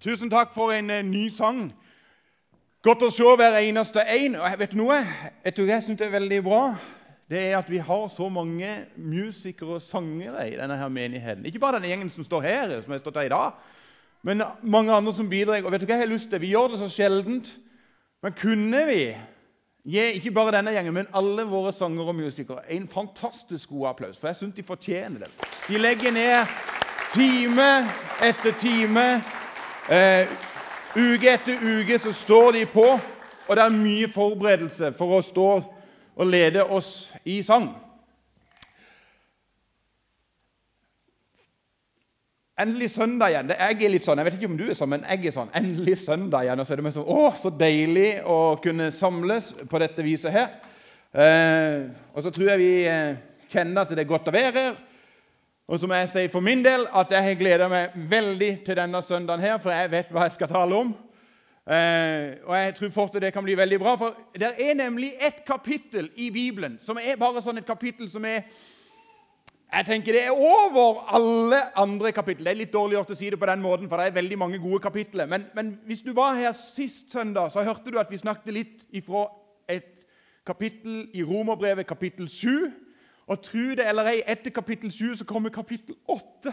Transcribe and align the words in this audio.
Tusen 0.00 0.30
takk 0.32 0.54
for 0.54 0.72
en 0.72 0.86
eh, 0.90 1.02
ny 1.04 1.26
sang. 1.28 1.66
Godt 2.80 3.02
å 3.04 3.10
se 3.12 3.32
hver 3.36 3.58
eneste 3.58 4.00
en. 4.00 4.38
Og 4.40 4.54
vet 4.56 4.72
du 4.72 4.78
noe? 4.80 4.96
Jeg 5.44 5.52
tror 5.52 5.66
jeg 5.68 5.84
synes 5.84 5.98
det 6.00 6.06
er 6.06 6.14
veldig 6.14 6.38
bra. 6.46 6.60
Det 7.28 7.42
er 7.50 7.58
at 7.58 7.68
vi 7.68 7.82
har 7.84 8.06
så 8.08 8.30
mange 8.32 8.70
musikere 8.96 9.74
og 9.76 9.82
sangere 9.84 10.46
i 10.48 10.54
denne 10.56 10.78
her 10.80 10.88
menigheten. 10.88 11.44
Ikke 11.44 11.60
bare 11.60 11.82
den 11.82 11.90
gjengen 11.90 12.12
som 12.14 12.24
står 12.24 12.46
her, 12.46 12.72
som 12.80 12.94
jeg 12.96 13.02
stått 13.02 13.18
her 13.20 13.28
i 13.28 13.32
dag, 13.34 13.58
men 14.24 14.40
mange 14.62 14.94
andre 14.94 15.12
som 15.18 15.28
bidrar. 15.28 15.60
Og 15.60 15.74
vet 15.74 15.84
du 15.84 15.84
hva 15.84 15.98
jeg 15.98 16.06
har 16.06 16.08
lyst 16.14 16.30
til? 16.32 16.40
Vi 16.40 16.54
gjør 16.54 16.72
det 16.72 16.80
så 16.80 16.88
sjeldent. 16.94 17.50
Men 18.24 18.36
kunne 18.40 18.80
vi 18.88 19.02
gi 19.84 20.06
ikke 20.16 20.32
bare 20.38 20.54
denne 20.56 20.72
gjengen, 20.72 20.96
men 20.96 21.10
alle 21.12 21.44
våre 21.48 21.74
sangere 21.76 22.14
og 22.14 22.16
musikere 22.16 22.64
en 22.72 22.88
fantastisk 22.88 23.68
god 23.74 23.90
applaus? 23.92 24.16
For 24.16 24.32
jeg 24.32 24.40
syns 24.40 24.56
de 24.56 24.64
fortjener 24.64 25.26
det. 25.26 25.30
De 25.68 25.76
legger 25.76 26.16
ned 26.16 26.56
time 27.12 27.68
etter 28.24 28.56
time 28.64 29.04
Eh, 29.88 30.28
uke 30.96 31.30
etter 31.32 31.62
uke 31.62 31.98
så 31.98 32.12
står 32.12 32.52
de 32.58 32.64
på, 32.68 32.86
og 33.48 33.56
det 33.56 33.62
er 33.64 33.74
mye 33.74 34.08
forberedelse 34.12 34.92
for 34.98 35.16
å 35.16 35.22
stå 35.24 35.46
og 36.20 36.26
lede 36.28 36.64
oss 36.66 37.10
i 37.24 37.40
sang. 37.42 37.70
Endelig 42.60 42.90
søndag 42.92 43.32
igjen. 43.32 43.52
Jeg 43.56 43.78
er 43.86 43.92
litt 43.94 44.04
sånn, 44.04 44.20
jeg 44.20 44.28
vet 44.28 44.36
ikke 44.36 44.50
om 44.50 44.58
du 44.58 44.66
er 44.66 44.76
sånn, 44.76 44.90
men 44.92 45.04
jeg 45.08 45.30
er 45.30 45.32
sånn. 45.32 45.52
Endelig 45.56 45.96
søndag 46.02 46.44
igjen. 46.44 46.60
Og 46.60 46.68
så 46.68 46.74
er 46.74 46.82
det 46.82 46.92
sånn, 46.92 47.08
å, 47.08 47.30
så 47.40 47.52
deilig 47.56 48.10
å 48.28 48.36
kunne 48.60 48.90
samles 48.92 49.54
på 49.70 49.80
dette 49.80 50.04
viset 50.04 50.34
her. 50.34 50.50
Eh, 51.10 51.88
og 52.12 52.26
så 52.26 52.32
tror 52.34 52.52
jeg 52.52 52.60
vi 52.60 52.72
eh, 52.84 53.16
kjenner 53.48 53.86
at 53.86 53.94
det 53.96 54.04
er 54.04 54.10
godt 54.12 54.28
å 54.28 54.34
være 54.36 54.66
her. 54.66 54.76
Og 55.70 55.78
så 55.78 55.86
må 55.86 55.94
jeg 55.94 56.08
si 56.10 56.22
for 56.32 56.42
min 56.42 56.64
del 56.64 56.82
at 56.98 57.12
jeg 57.14 57.36
gleder 57.38 57.70
meg 57.70 57.92
veldig 58.10 58.48
til 58.66 58.74
denne 58.74 58.98
søndagen, 59.06 59.44
her, 59.44 59.60
for 59.62 59.70
jeg 59.70 59.90
vet 59.92 60.08
hva 60.10 60.24
jeg 60.26 60.34
skal 60.34 60.50
tale 60.50 60.74
om. 60.74 60.90
Eh, 61.62 62.40
og 62.42 62.56
jeg 62.56 62.72
tror 62.74 62.90
fort 62.96 63.18
det 63.22 63.30
kan 63.30 63.46
bli 63.46 63.54
veldig 63.54 63.78
bra, 63.78 63.92
for 64.00 64.16
det 64.34 64.48
er 64.58 64.74
nemlig 64.74 65.12
et 65.22 65.44
kapittel 65.46 66.08
i 66.18 66.26
Bibelen 66.34 66.74
som 66.82 66.98
er 66.98 67.20
bare 67.20 67.42
sånn 67.44 67.62
et 67.62 67.68
kapittel 67.68 68.10
som 68.10 68.26
er 68.26 68.42
jeg 69.70 69.86
tenker 69.86 70.16
Det 70.16 70.24
er 70.26 70.34
over 70.34 71.04
alle 71.14 71.60
andre 71.78 72.10
kapitler. 72.10 72.48
Det 72.48 72.56
er 72.56 72.62
litt 72.64 72.74
dårlig 72.74 72.98
å 72.98 73.14
si 73.14 73.30
det 73.30 73.38
på 73.38 73.46
den 73.46 73.62
måten, 73.62 73.86
for 73.86 74.02
det 74.02 74.10
er 74.10 74.18
veldig 74.18 74.38
mange 74.42 74.58
gode 74.58 74.82
kapitler. 74.82 75.30
Men, 75.30 75.44
men 75.54 75.76
hvis 75.86 76.02
du 76.02 76.10
var 76.10 76.34
her 76.34 76.50
sist 76.58 77.12
søndag, 77.14 77.52
så 77.54 77.62
hørte 77.62 77.94
du 77.94 78.00
at 78.02 78.10
vi 78.10 78.18
snakket 78.18 78.56
litt 78.56 78.86
ifra 78.90 79.28
et 79.70 80.02
kapittel 80.42 81.04
i 81.14 81.22
Romerbrevet, 81.22 81.86
kapittel 81.86 82.26
7 82.26 82.89
og 83.30 83.42
tro 83.46 83.68
det 83.78 83.86
eller 83.86 84.10
ei, 84.10 84.18
etter 84.26 84.50
kapittel 84.50 84.90
7 84.90 85.20
så 85.20 85.26
kommer 85.28 85.52
kapittel 85.54 85.94
8. 86.10 86.52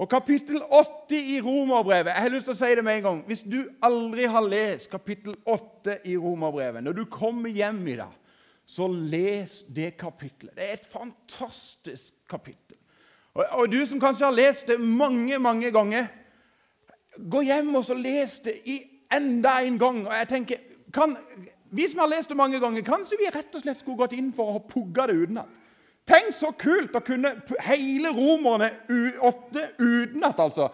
Og 0.00 0.08
kapittel 0.08 0.62
8 0.72 1.18
i 1.18 1.40
Romerbrevet 1.44 2.14
Jeg 2.14 2.22
har 2.24 2.32
lyst 2.32 2.48
til 2.48 2.54
å 2.54 2.60
si 2.62 2.70
det 2.78 2.84
med 2.86 2.96
en 2.96 3.04
gang. 3.04 3.20
Hvis 3.28 3.42
du 3.44 3.58
aldri 3.84 4.24
har 4.32 4.46
lest 4.48 4.88
kapittel 4.92 5.36
8 5.44 5.98
i 6.08 6.16
Romerbrevet, 6.16 6.84
når 6.86 6.96
du 6.96 7.04
kommer 7.12 7.52
hjem 7.52 7.82
i 7.92 7.98
dag, 8.00 8.16
så 8.64 8.86
les 8.88 9.58
det 9.68 9.96
kapittelet. 10.00 10.54
Det 10.56 10.64
er 10.64 10.78
et 10.78 10.88
fantastisk 10.88 12.14
kapittel. 12.30 12.78
Og, 13.34 13.44
og, 13.44 13.68
du 13.72 13.80
som 13.86 14.00
kanskje 14.00 14.24
har 14.24 14.34
lest 14.34 14.70
det 14.70 14.80
mange, 14.80 15.38
mange 15.38 15.70
ganger, 15.74 16.08
gå 17.20 17.44
hjem 17.44 17.74
og 17.74 17.84
så 17.84 17.94
les 17.98 18.38
det 18.46 18.56
i 18.64 18.80
enda 19.12 19.58
en 19.66 19.78
gang. 19.78 20.04
Og 20.06 20.14
jeg 20.16 20.28
tenker, 20.32 20.68
kan, 20.94 21.16
Vi 21.70 21.84
som 21.90 22.00
har 22.02 22.08
lest 22.10 22.28
det 22.28 22.36
mange 22.36 22.58
ganger, 22.58 22.82
kanskje 22.82 23.18
vi 23.20 23.28
rett 23.30 23.54
og 23.54 23.62
slett 23.62 23.78
skulle 23.78 24.00
gått 24.00 24.16
inn 24.16 24.32
for 24.34 24.48
å 24.48 24.56
ha 24.56 24.62
pugga 24.64 25.06
det 25.06 25.20
utenat. 25.20 25.59
Tenk 26.10 26.32
så 26.34 26.50
kult 26.58 26.96
å 26.96 27.02
kunne 27.06 27.36
hele 27.68 28.10
Romerne 28.14 28.72
8 28.90 29.66
utenat, 29.78 30.40
altså. 30.42 30.70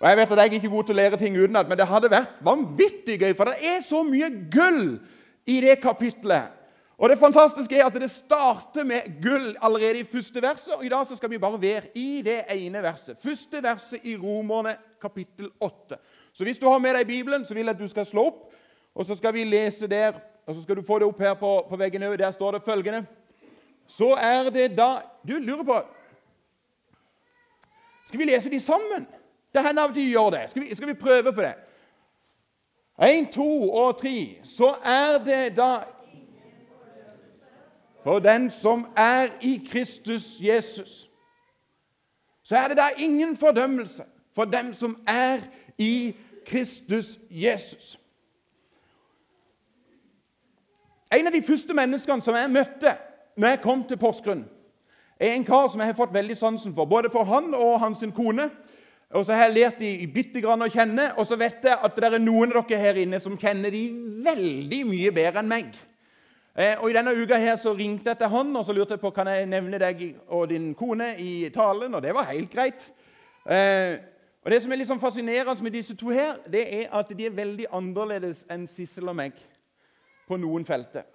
Og 0.00 0.06
Jeg 0.08 0.16
vet 0.16 0.30
at 0.32 0.38
jeg 0.38 0.46
er 0.46 0.56
ikke 0.56 0.72
god 0.72 0.86
til 0.88 0.96
å 0.96 1.00
lære 1.02 1.18
ting 1.20 1.36
utenat, 1.36 1.68
men 1.68 1.76
det 1.76 1.88
hadde 1.88 2.08
vært 2.08 2.38
vanvittig 2.44 3.18
gøy. 3.20 3.34
For 3.36 3.50
det 3.50 3.74
er 3.74 3.82
så 3.84 4.00
mye 4.06 4.30
gull 4.52 4.96
i 5.44 5.58
det 5.60 5.76
kapitlet. 5.82 6.56
Og 7.00 7.08
det 7.08 7.18
fantastiske 7.20 7.76
er 7.76 7.86
at 7.86 7.96
det 7.96 8.10
starter 8.12 8.84
med 8.84 9.20
gull 9.24 9.52
allerede 9.60 10.00
i 10.00 10.08
første 10.08 10.40
verset. 10.40 10.72
Og 10.76 10.84
i 10.84 10.92
dag 10.92 11.04
så 11.08 11.16
skal 11.16 11.32
vi 11.32 11.40
bare 11.40 11.60
være 11.60 11.92
i 11.96 12.22
det 12.24 12.42
ene 12.52 12.82
verset. 12.84 13.20
Første 13.20 13.62
verset 13.64 14.04
i 14.04 14.16
Romerne 14.16 14.76
kapittel 15.00 15.48
8. 15.60 16.00
Så 16.32 16.44
hvis 16.44 16.60
du 16.60 16.68
har 16.68 16.80
med 16.80 16.96
deg 16.96 17.06
Bibelen, 17.08 17.44
så 17.44 17.56
vil 17.56 17.68
jeg 17.68 17.76
at 17.76 17.80
du 17.80 17.88
skal 17.88 18.08
slå 18.08 18.26
opp, 18.32 18.42
og 18.94 19.06
så 19.06 19.16
skal 19.16 19.34
vi 19.36 19.44
lese 19.44 19.88
der. 19.88 20.20
Og 20.46 20.54
så 20.54 20.62
skal 20.62 20.76
du 20.76 20.82
få 20.84 20.98
det 20.98 21.08
opp 21.08 21.20
her 21.20 21.34
på, 21.40 21.56
på 21.68 21.76
veggen 21.76 22.08
òg. 22.08 22.16
Der 22.20 22.32
står 22.32 22.56
det 22.56 22.64
følgende 22.64 23.04
så 23.90 24.14
er 24.14 24.50
det 24.50 24.76
da 24.78 25.00
Du 25.28 25.32
lurer 25.32 25.64
på 25.64 25.80
Skal 28.06 28.18
vi 28.18 28.24
lese 28.24 28.50
de 28.50 28.60
sammen? 28.60 29.06
Det 29.54 29.62
hender 29.66 29.82
av 29.82 29.88
og 29.88 29.94
til 29.94 30.04
vi 30.04 30.10
gjør 30.10 30.30
det. 30.30 30.50
Skal 30.50 30.62
vi, 30.62 30.74
skal 30.74 30.88
vi 30.88 30.94
prøve 30.94 31.32
på 31.32 31.40
det? 31.40 31.54
Én, 33.02 33.32
to 33.32 33.70
og 33.70 33.98
tre. 33.98 34.38
Så 34.44 34.74
er 34.84 35.18
det 35.24 35.56
da 35.56 35.84
For 38.04 38.18
den 38.18 38.50
som 38.50 38.92
er 38.96 39.28
i 39.40 39.68
Kristus 39.70 40.36
Jesus, 40.40 41.10
så 42.42 42.56
er 42.56 42.68
det 42.68 42.76
da 42.76 42.88
ingen 42.98 43.36
fordømmelse 43.36 44.04
for 44.34 44.44
dem 44.44 44.74
som 44.74 45.02
er 45.06 45.38
i 45.78 46.16
Kristus 46.46 47.18
Jesus. 47.30 48.00
En 51.12 51.26
av 51.26 51.32
de 51.32 51.42
første 51.42 51.74
menneskene 51.74 52.22
som 52.22 52.34
jeg 52.34 52.50
møtte 52.50 52.96
når 53.40 53.54
jeg 53.54 53.60
kom 53.64 53.84
til 53.88 53.96
Porsgrunn, 53.96 54.42
er 55.20 55.32
en 55.32 55.44
kar 55.44 55.68
som 55.68 55.80
jeg 55.80 55.88
har 55.88 55.96
fått 55.96 56.12
veldig 56.12 56.36
sansen 56.36 56.74
for. 56.76 56.84
Både 56.84 57.10
for 57.12 57.24
han 57.24 57.54
og 57.54 57.78
hans 57.80 58.04
kone. 58.16 58.50
Og 59.10 59.24
så 59.26 59.32
har 59.32 59.48
jeg 59.48 59.54
lært 59.54 59.78
de 59.80 60.06
bitte 60.14 60.40
grann 60.40 60.62
å 60.62 60.68
kjenne, 60.70 61.08
og 61.18 61.26
så 61.26 61.34
vet 61.40 61.64
jeg 61.66 61.74
at 61.82 61.96
det 61.96 62.06
er 62.06 62.20
noen 62.22 62.52
av 62.54 62.68
dere 62.68 62.78
her 62.78 63.00
inne 63.00 63.18
som 63.20 63.38
kjenner 63.40 63.72
de 63.74 63.80
veldig 64.22 64.80
mye 64.86 65.10
bedre 65.10 65.42
enn 65.42 65.48
meg. 65.50 65.72
Eh, 66.54 66.76
og 66.78 66.90
I 66.90 66.94
denne 66.94 67.14
uka 67.16 67.38
her 67.40 67.56
så 67.58 67.72
ringte 67.74 68.12
jeg 68.12 68.20
til 68.20 68.30
han 68.30 68.52
og 68.54 68.66
så 68.66 68.76
lurte 68.76 68.94
jeg 68.94 69.02
på 69.02 69.10
kan 69.16 69.26
jeg 69.32 69.48
nevne 69.50 69.80
deg 69.82 70.04
og 70.28 70.44
din 70.52 70.68
kone 70.78 71.14
i 71.18 71.48
talen, 71.54 71.94
og 71.94 72.04
det 72.04 72.14
var 72.14 72.28
helt 72.30 72.52
greit. 72.52 72.86
Eh, 73.48 73.96
og 74.44 74.50
Det 74.50 74.60
som 74.62 74.72
er 74.72 74.80
litt 74.82 74.92
sånn 74.92 75.02
fascinerende 75.02 75.64
med 75.64 75.74
disse 75.74 75.96
to, 75.96 76.12
her, 76.14 76.38
det 76.46 76.62
er 76.68 76.92
at 77.00 77.10
de 77.16 77.26
er 77.26 77.34
veldig 77.34 77.66
annerledes 77.72 78.44
enn 78.50 78.68
Sissel 78.70 79.10
og 79.10 79.18
meg 79.18 79.34
på 80.28 80.38
noen 80.38 80.64
felter. 80.68 81.08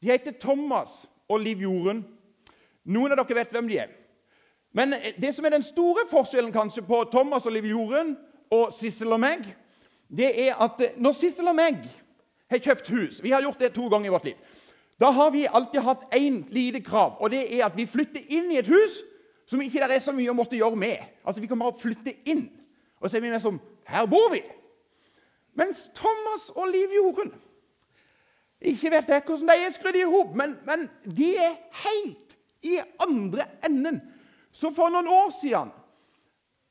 De 0.00 0.08
heter 0.08 0.38
Thomas 0.40 1.04
og 1.28 1.40
Liv 1.42 1.62
Jorunn. 1.66 2.04
Noen 2.86 3.12
av 3.12 3.22
dere 3.22 3.40
vet 3.40 3.54
hvem 3.54 3.68
de 3.70 3.78
er. 3.82 3.92
Men 4.76 4.94
det 5.16 5.32
som 5.34 5.46
er 5.46 5.56
den 5.56 5.64
store 5.64 6.04
forskjellen 6.10 6.52
kanskje 6.54 6.84
på 6.86 7.00
Thomas 7.12 7.46
og 7.48 7.54
Liv 7.54 7.66
Jorunn 7.70 8.14
og 8.52 8.74
Sissel 8.76 9.14
og 9.14 9.22
meg, 9.22 9.46
det 10.08 10.28
er 10.46 10.58
at 10.62 10.82
når 11.00 11.16
Sissel 11.18 11.48
og 11.50 11.56
meg 11.58 11.80
har 12.46 12.60
kjøpt 12.62 12.90
hus 12.94 13.16
Vi 13.24 13.32
har 13.34 13.42
gjort 13.42 13.58
det 13.58 13.72
to 13.74 13.88
ganger 13.90 14.06
i 14.06 14.14
vårt 14.14 14.28
liv. 14.28 14.36
Da 15.00 15.10
har 15.12 15.30
vi 15.30 15.46
alltid 15.46 15.80
hatt 15.84 16.04
én 16.14 16.44
lite 16.52 16.80
krav, 16.80 17.16
og 17.20 17.30
det 17.30 17.42
er 17.58 17.66
at 17.66 17.76
vi 17.76 17.88
flytter 17.88 18.22
inn 18.32 18.52
i 18.52 18.60
et 18.60 18.68
hus 18.70 19.00
som 19.46 19.60
ikke 19.62 19.82
det 19.82 19.98
er 19.98 20.02
så 20.02 20.14
mye 20.14 20.30
å 20.32 20.36
måtte 20.36 20.56
gjøre 20.58 20.76
med. 20.76 21.02
Altså, 21.24 21.40
Vi 21.40 21.46
kan 21.46 21.58
bare 21.58 21.76
flytte 21.80 22.14
inn, 22.26 22.48
og 23.00 23.10
så 23.10 23.16
er 23.16 23.20
vi 23.20 23.30
mer 23.30 23.42
som 23.42 23.60
Her 23.86 24.06
bor 24.06 24.32
vi! 24.32 24.42
Mens 25.54 25.90
Thomas 25.94 26.50
og 26.50 26.66
Liv 26.72 26.90
Jorunn 26.96 27.32
ikke 28.60 28.90
vet 28.90 29.08
jeg 29.08 29.22
hvordan 29.26 29.48
de 29.48 29.64
er 29.66 29.74
skrudd 29.74 29.98
i 29.98 30.04
hop, 30.08 30.36
men, 30.36 30.56
men, 30.64 30.86
de 31.16 31.32
er 31.36 31.56
helt 31.84 32.36
i 32.62 32.78
andre 33.02 33.44
enden. 33.66 34.00
Så 34.52 34.72
for 34.74 34.88
noen 34.92 35.08
år 35.12 35.34
siden, 35.40 35.72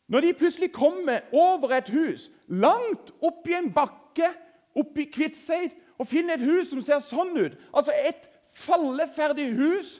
når 0.09 0.21
de 0.21 0.33
plutselig 0.37 0.71
kommer 0.73 1.19
over 1.33 1.73
et 1.77 1.89
hus 1.89 2.29
langt 2.47 3.13
oppi 3.25 3.55
en 3.57 3.71
bakke 3.73 4.29
oppi 4.77 5.07
Kviteseid 5.09 5.73
og 5.97 6.07
finner 6.09 6.37
et 6.37 6.45
hus 6.45 6.69
som 6.69 6.81
ser 6.85 7.01
sånn 7.01 7.31
ut 7.37 7.55
Altså 7.73 7.93
et 8.05 8.27
falleferdig 8.53 9.47
hus 9.57 9.99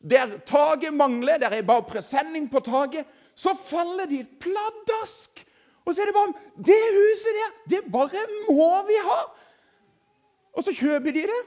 der 0.00 0.38
taket 0.48 0.94
mangler, 0.96 1.36
der 1.36 1.52
er 1.52 1.66
bare 1.68 1.84
presenning 1.84 2.46
på 2.50 2.62
taket 2.64 3.08
Så 3.36 3.52
faller 3.68 4.08
de 4.08 4.22
pladask! 4.40 5.44
Og 5.84 5.94
så 5.94 6.02
er 6.02 6.08
det 6.08 6.16
bare 6.16 6.32
Det 6.56 6.80
huset 6.96 7.38
der, 7.40 7.52
det 7.74 7.92
bare 7.92 8.24
må 8.48 8.70
vi 8.88 8.98
ha! 9.04 9.20
Og 10.52 10.64
så 10.64 10.74
kjøper 10.76 11.14
de 11.14 11.26
det. 11.30 11.42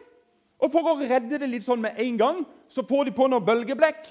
Og 0.64 0.72
for 0.72 0.88
å 0.88 0.96
redde 1.00 1.40
det 1.42 1.50
litt 1.52 1.66
sånn 1.66 1.84
med 1.84 2.00
en 2.02 2.18
gang, 2.18 2.42
så 2.72 2.86
får 2.88 3.10
de 3.10 3.16
på 3.16 3.28
noe 3.30 3.44
bølgeblekk 3.44 4.08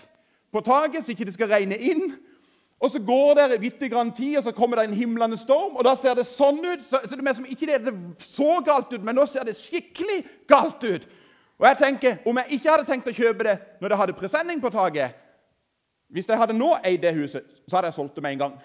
på 0.55 0.63
taket, 0.63 1.05
så 1.05 1.15
ikke 1.15 1.27
det 1.27 1.35
skal 1.35 1.51
regne 1.51 1.79
inn. 1.81 2.15
Og 2.85 2.91
så 2.93 3.01
går 3.01 3.39
det 3.39 3.61
litt 3.63 3.81
tid, 3.81 4.37
og 4.37 4.45
så 4.45 4.53
kommer 4.53 4.77
det 4.77 4.91
en 4.91 4.97
himlende 4.99 5.39
storm, 5.41 5.77
og 5.77 5.85
da 5.87 5.95
ser 5.97 6.15
det 6.19 6.27
sånn 6.29 6.61
ut. 6.61 6.83
Så, 6.85 7.01
så 7.09 7.17
det 7.17 7.27
er 7.27 7.39
som 7.39 7.47
ikke 7.49 7.67
det 7.71 7.95
så 8.21 8.59
galt 8.67 8.93
ut, 8.93 9.03
men 9.03 9.17
nå 9.17 9.25
ser 9.27 9.47
det 9.49 9.57
skikkelig 9.57 10.21
galt 10.51 10.85
ut. 10.85 11.07
Og 11.59 11.69
jeg 11.69 11.79
tenker, 11.79 12.17
Om 12.27 12.39
jeg 12.43 12.59
ikke 12.59 12.71
hadde 12.71 12.87
tenkt 12.89 13.09
å 13.09 13.15
kjøpe 13.15 13.47
det 13.47 13.59
når 13.81 13.89
det 13.89 13.99
hadde 13.99 14.17
presenning 14.19 14.61
på 14.61 14.73
taket 14.75 15.15
Hvis 16.11 16.27
jeg 16.29 16.39
hadde 16.39 16.57
nå 16.57 16.73
eid 16.83 16.99
det 17.01 17.15
huset, 17.15 17.47
så 17.69 17.77
hadde 17.77 17.93
jeg 17.93 17.95
solgt 17.95 18.17
det 18.17 18.23
med 18.23 18.35
en 18.35 18.43
gang. 18.43 18.57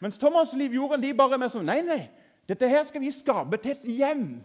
Mens 0.00 0.18
Thomas 0.18 0.52
og 0.52 0.58
Liv 0.58 0.74
Jorden 0.74 1.04
de 1.04 1.12
bare 1.16 1.38
med 1.38 1.52
sånn 1.52 1.68
Nei, 1.68 1.82
nei, 1.84 2.08
dette 2.48 2.68
her 2.68 2.84
skal 2.88 3.04
vi 3.04 3.12
skape 3.12 3.60
til 3.60 3.76
et 3.76 3.84
hjem. 4.00 4.40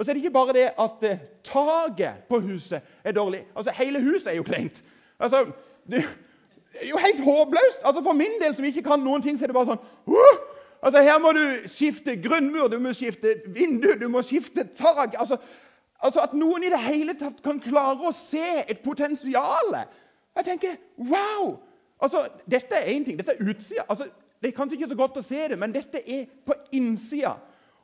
Og 0.00 0.04
så 0.04 0.10
er 0.10 0.14
det 0.14 0.22
ikke 0.22 0.30
bare 0.32 0.52
det 0.56 0.70
at 0.80 1.02
eh, 1.04 1.18
taket 1.44 2.22
på 2.28 2.38
huset 2.40 2.80
er 3.04 3.12
dårlig. 3.12 3.46
Altså, 3.56 3.72
Hele 3.76 4.00
huset 4.00 4.32
er 4.32 4.36
jo 4.36 4.42
kleint. 4.42 4.82
Altså, 5.20 5.44
det 5.90 5.98
er 5.98 6.88
jo 6.88 6.96
helt 6.96 7.20
håpløst. 7.24 7.82
Altså, 7.84 8.02
For 8.02 8.12
min 8.12 8.38
del, 8.42 8.54
som 8.54 8.64
ikke 8.64 8.82
kan 8.82 8.98
noen 8.98 9.22
ting, 9.22 9.38
så 9.38 9.44
er 9.44 9.52
det 9.52 9.58
bare 9.58 9.74
sånn 9.74 9.82
uh, 10.08 10.38
Altså, 10.80 11.02
Her 11.04 11.18
må 11.20 11.34
du 11.36 11.68
skifte 11.68 12.16
grunnmur, 12.16 12.70
du 12.72 12.78
må 12.80 12.94
skifte 12.96 13.34
vindu, 13.52 13.90
du 14.00 14.08
må 14.08 14.22
skifte 14.24 14.64
tak. 14.64 15.18
Altså, 15.20 15.36
altså 16.00 16.24
At 16.24 16.32
noen 16.32 16.64
i 16.64 16.72
det 16.72 16.80
hele 16.80 17.18
tatt 17.20 17.44
kan 17.44 17.60
klare 17.60 18.00
å 18.00 18.14
se 18.16 18.64
et 18.64 18.80
potensial. 18.80 19.76
Jeg 20.32 20.48
tenker 20.48 20.80
wow! 20.96 21.58
Altså, 22.00 22.24
Dette 22.48 22.80
er 22.80 22.88
én 22.94 23.04
ting. 23.04 23.20
Dette 23.20 23.36
er 23.36 23.52
utsida. 23.52 23.84
Altså, 23.88 24.08
det 24.40 24.48
er 24.48 24.56
kanskje 24.56 24.80
ikke 24.80 24.94
så 24.94 24.96
godt 24.96 25.20
å 25.20 25.28
se 25.28 25.44
det, 25.52 25.60
men 25.60 25.76
dette 25.76 26.00
er 26.00 26.24
på 26.24 26.56
innsida. 26.72 27.36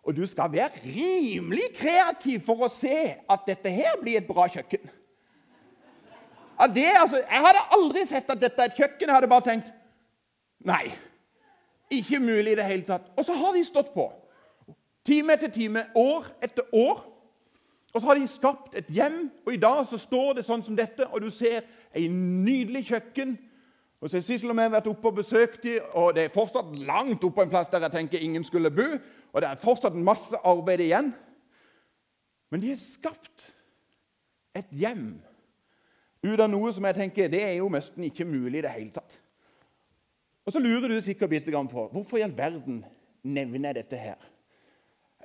Og 0.07 0.17
du 0.17 0.27
skal 0.27 0.53
være 0.53 0.71
rimelig 0.85 1.73
kreativ 1.75 2.45
for 2.47 2.67
å 2.67 2.71
se 2.71 2.95
at 3.19 3.49
dette 3.49 3.73
her 3.75 3.99
blir 4.01 4.21
et 4.21 4.29
bra 4.29 4.47
kjøkken. 4.47 4.85
Det, 6.75 6.87
altså, 6.97 7.19
jeg 7.21 7.43
hadde 7.47 7.65
aldri 7.77 8.05
sett 8.09 8.31
at 8.33 8.41
dette 8.41 8.63
er 8.63 8.71
et 8.71 8.79
kjøkken. 8.79 9.09
Jeg 9.09 9.15
hadde 9.15 9.33
bare 9.33 9.45
tenkt 9.51 9.73
Nei, 10.67 10.89
ikke 11.93 12.19
mulig 12.19 12.55
i 12.55 12.59
det 12.59 12.65
hele 12.65 12.87
tatt. 12.87 13.11
Og 13.17 13.27
så 13.27 13.35
har 13.37 13.53
de 13.55 13.65
stått 13.65 13.93
på. 13.95 14.07
Time 15.07 15.37
etter 15.37 15.53
time, 15.53 15.85
år 15.95 16.25
etter 16.43 16.65
år. 16.75 17.05
Og 17.95 18.01
så 18.01 18.07
har 18.09 18.19
de 18.19 18.29
skapt 18.29 18.75
et 18.77 18.89
hjem, 18.93 19.31
og 19.47 19.53
i 19.55 19.61
dag 19.61 19.85
så 19.89 19.99
står 19.99 20.39
det 20.39 20.47
sånn 20.47 20.65
som 20.67 20.77
dette, 20.77 21.07
og 21.07 21.23
du 21.23 21.31
ser 21.31 21.63
ei 21.97 22.09
nydelig 22.13 22.83
kjøkken. 22.91 23.37
Og 24.01 24.11
så 24.11 24.19
har 24.19 24.25
Sissel 24.27 24.53
og 24.53 24.59
jeg 24.61 24.73
vært 24.75 24.91
oppe 24.91 25.09
og 25.09 25.21
besøkt 25.21 25.63
dem, 25.65 25.87
og 25.97 26.11
det 26.17 26.27
er 26.27 26.35
fortsatt 26.35 26.75
langt 26.89 27.25
oppe 27.25 27.39
på 27.39 27.47
en 27.47 27.53
plass 27.53 27.71
der 27.73 27.87
jeg 27.87 27.95
tenker 27.95 28.21
ingen 28.21 28.45
skulle 28.45 28.73
bo. 28.75 28.89
Og 29.33 29.43
det 29.43 29.49
er 29.49 29.61
fortsatt 29.61 29.97
masse 29.99 30.39
arbeid 30.47 30.83
igjen. 30.85 31.13
Men 32.51 32.63
de 32.63 32.73
har 32.73 32.81
skapt 32.81 33.51
et 34.57 34.71
hjem 34.73 35.17
ut 36.27 36.41
av 36.41 36.49
noe 36.51 36.73
som 36.75 36.87
jeg 36.89 36.97
tenker 36.97 37.31
det 37.31 37.43
er 37.45 37.57
jo 37.59 37.71
nesten 37.71 38.07
ikke 38.07 38.27
mulig 38.27 38.61
i 38.61 38.65
det 38.67 38.73
hele 38.75 38.95
tatt. 38.95 39.19
Og 40.47 40.55
Så 40.55 40.63
lurer 40.63 40.89
du 40.89 41.01
sikkert 41.03 41.31
bitte 41.31 41.51
grann 41.51 41.69
på 41.71 41.89
hvorfor 41.93 42.21
i 42.21 42.25
all 42.25 42.35
verden 42.37 42.85
nevner 43.27 43.73
jeg 43.73 43.79
dette 43.81 43.99
her. 43.99 44.21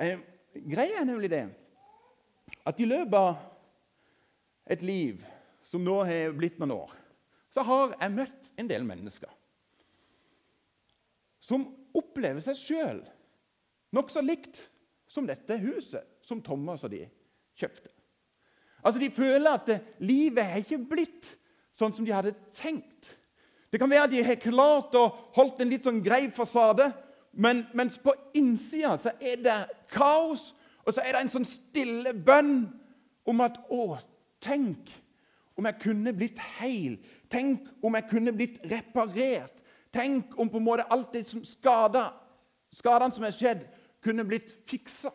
Eh, 0.01 0.17
greia 0.55 1.01
er 1.01 1.05
nemlig 1.05 1.29
det 1.29 1.45
at 2.67 2.79
i 2.81 2.87
løpet 2.89 3.17
av 3.17 3.37
et 4.73 4.81
liv 4.85 5.21
som 5.69 5.83
nå 5.83 6.01
har 6.07 6.33
blitt 6.35 6.57
noen 6.59 6.73
år, 6.75 6.91
så 7.53 7.63
har 7.67 7.93
jeg 7.95 8.15
møtt 8.15 8.51
en 8.59 8.69
del 8.69 8.83
mennesker 8.87 9.29
som 11.41 11.65
opplever 11.97 12.43
seg 12.43 12.59
sjøl 12.59 12.99
nokså 13.95 14.23
likt 14.23 14.63
som 15.11 15.27
dette 15.27 15.57
huset 15.61 16.07
som 16.25 16.41
Thomas 16.43 16.83
og 16.87 16.93
de 16.93 17.03
kjøpte. 17.59 17.89
Altså, 18.83 18.99
De 18.99 19.11
føler 19.11 19.51
at 19.51 19.69
livet 19.99 20.45
har 20.45 20.63
ikke 20.63 20.81
blitt 20.89 21.27
sånn 21.77 21.93
som 21.93 22.05
de 22.05 22.13
hadde 22.13 22.33
tenkt. 22.55 23.17
Det 23.71 23.79
kan 23.79 23.89
være 23.89 24.07
at 24.09 24.13
de 24.13 24.23
har 24.25 24.39
klart 24.41 24.95
å 24.99 25.05
holdt 25.35 25.61
en 25.61 25.69
litt 25.71 25.85
sånn 25.87 26.01
grei 26.03 26.25
fasade, 26.33 26.89
men 27.31 27.63
mens 27.77 27.99
på 28.03 28.13
innsida 28.35 28.97
så 28.99 29.13
er 29.23 29.39
det 29.39 29.59
kaos, 29.93 30.49
og 30.83 30.95
så 30.95 31.03
er 31.03 31.13
det 31.13 31.21
en 31.21 31.33
sånn 31.37 31.47
stille 31.47 32.11
bønn 32.13 32.65
om 33.29 33.43
at 33.45 33.59
Å, 33.71 33.99
tenk 34.41 34.89
om 35.55 35.67
jeg 35.69 35.79
kunne 35.83 36.13
blitt 36.17 36.39
heil. 36.57 36.97
Tenk 37.29 37.67
om 37.85 37.95
jeg 37.95 38.07
kunne 38.09 38.33
blitt 38.35 38.57
reparert. 38.65 39.53
Tenk 39.93 40.33
om 40.39 40.49
på 40.49 40.59
en 40.59 40.65
måte 40.65 40.87
alt 40.89 41.13
det 41.13 41.25
som 41.27 41.43
skada, 41.45 42.07
skadene 42.73 43.15
som 43.15 43.27
er 43.27 43.35
skjedd, 43.35 43.65
kunne 44.03 44.25
blitt 44.25 44.57
fiksa. 44.67 45.11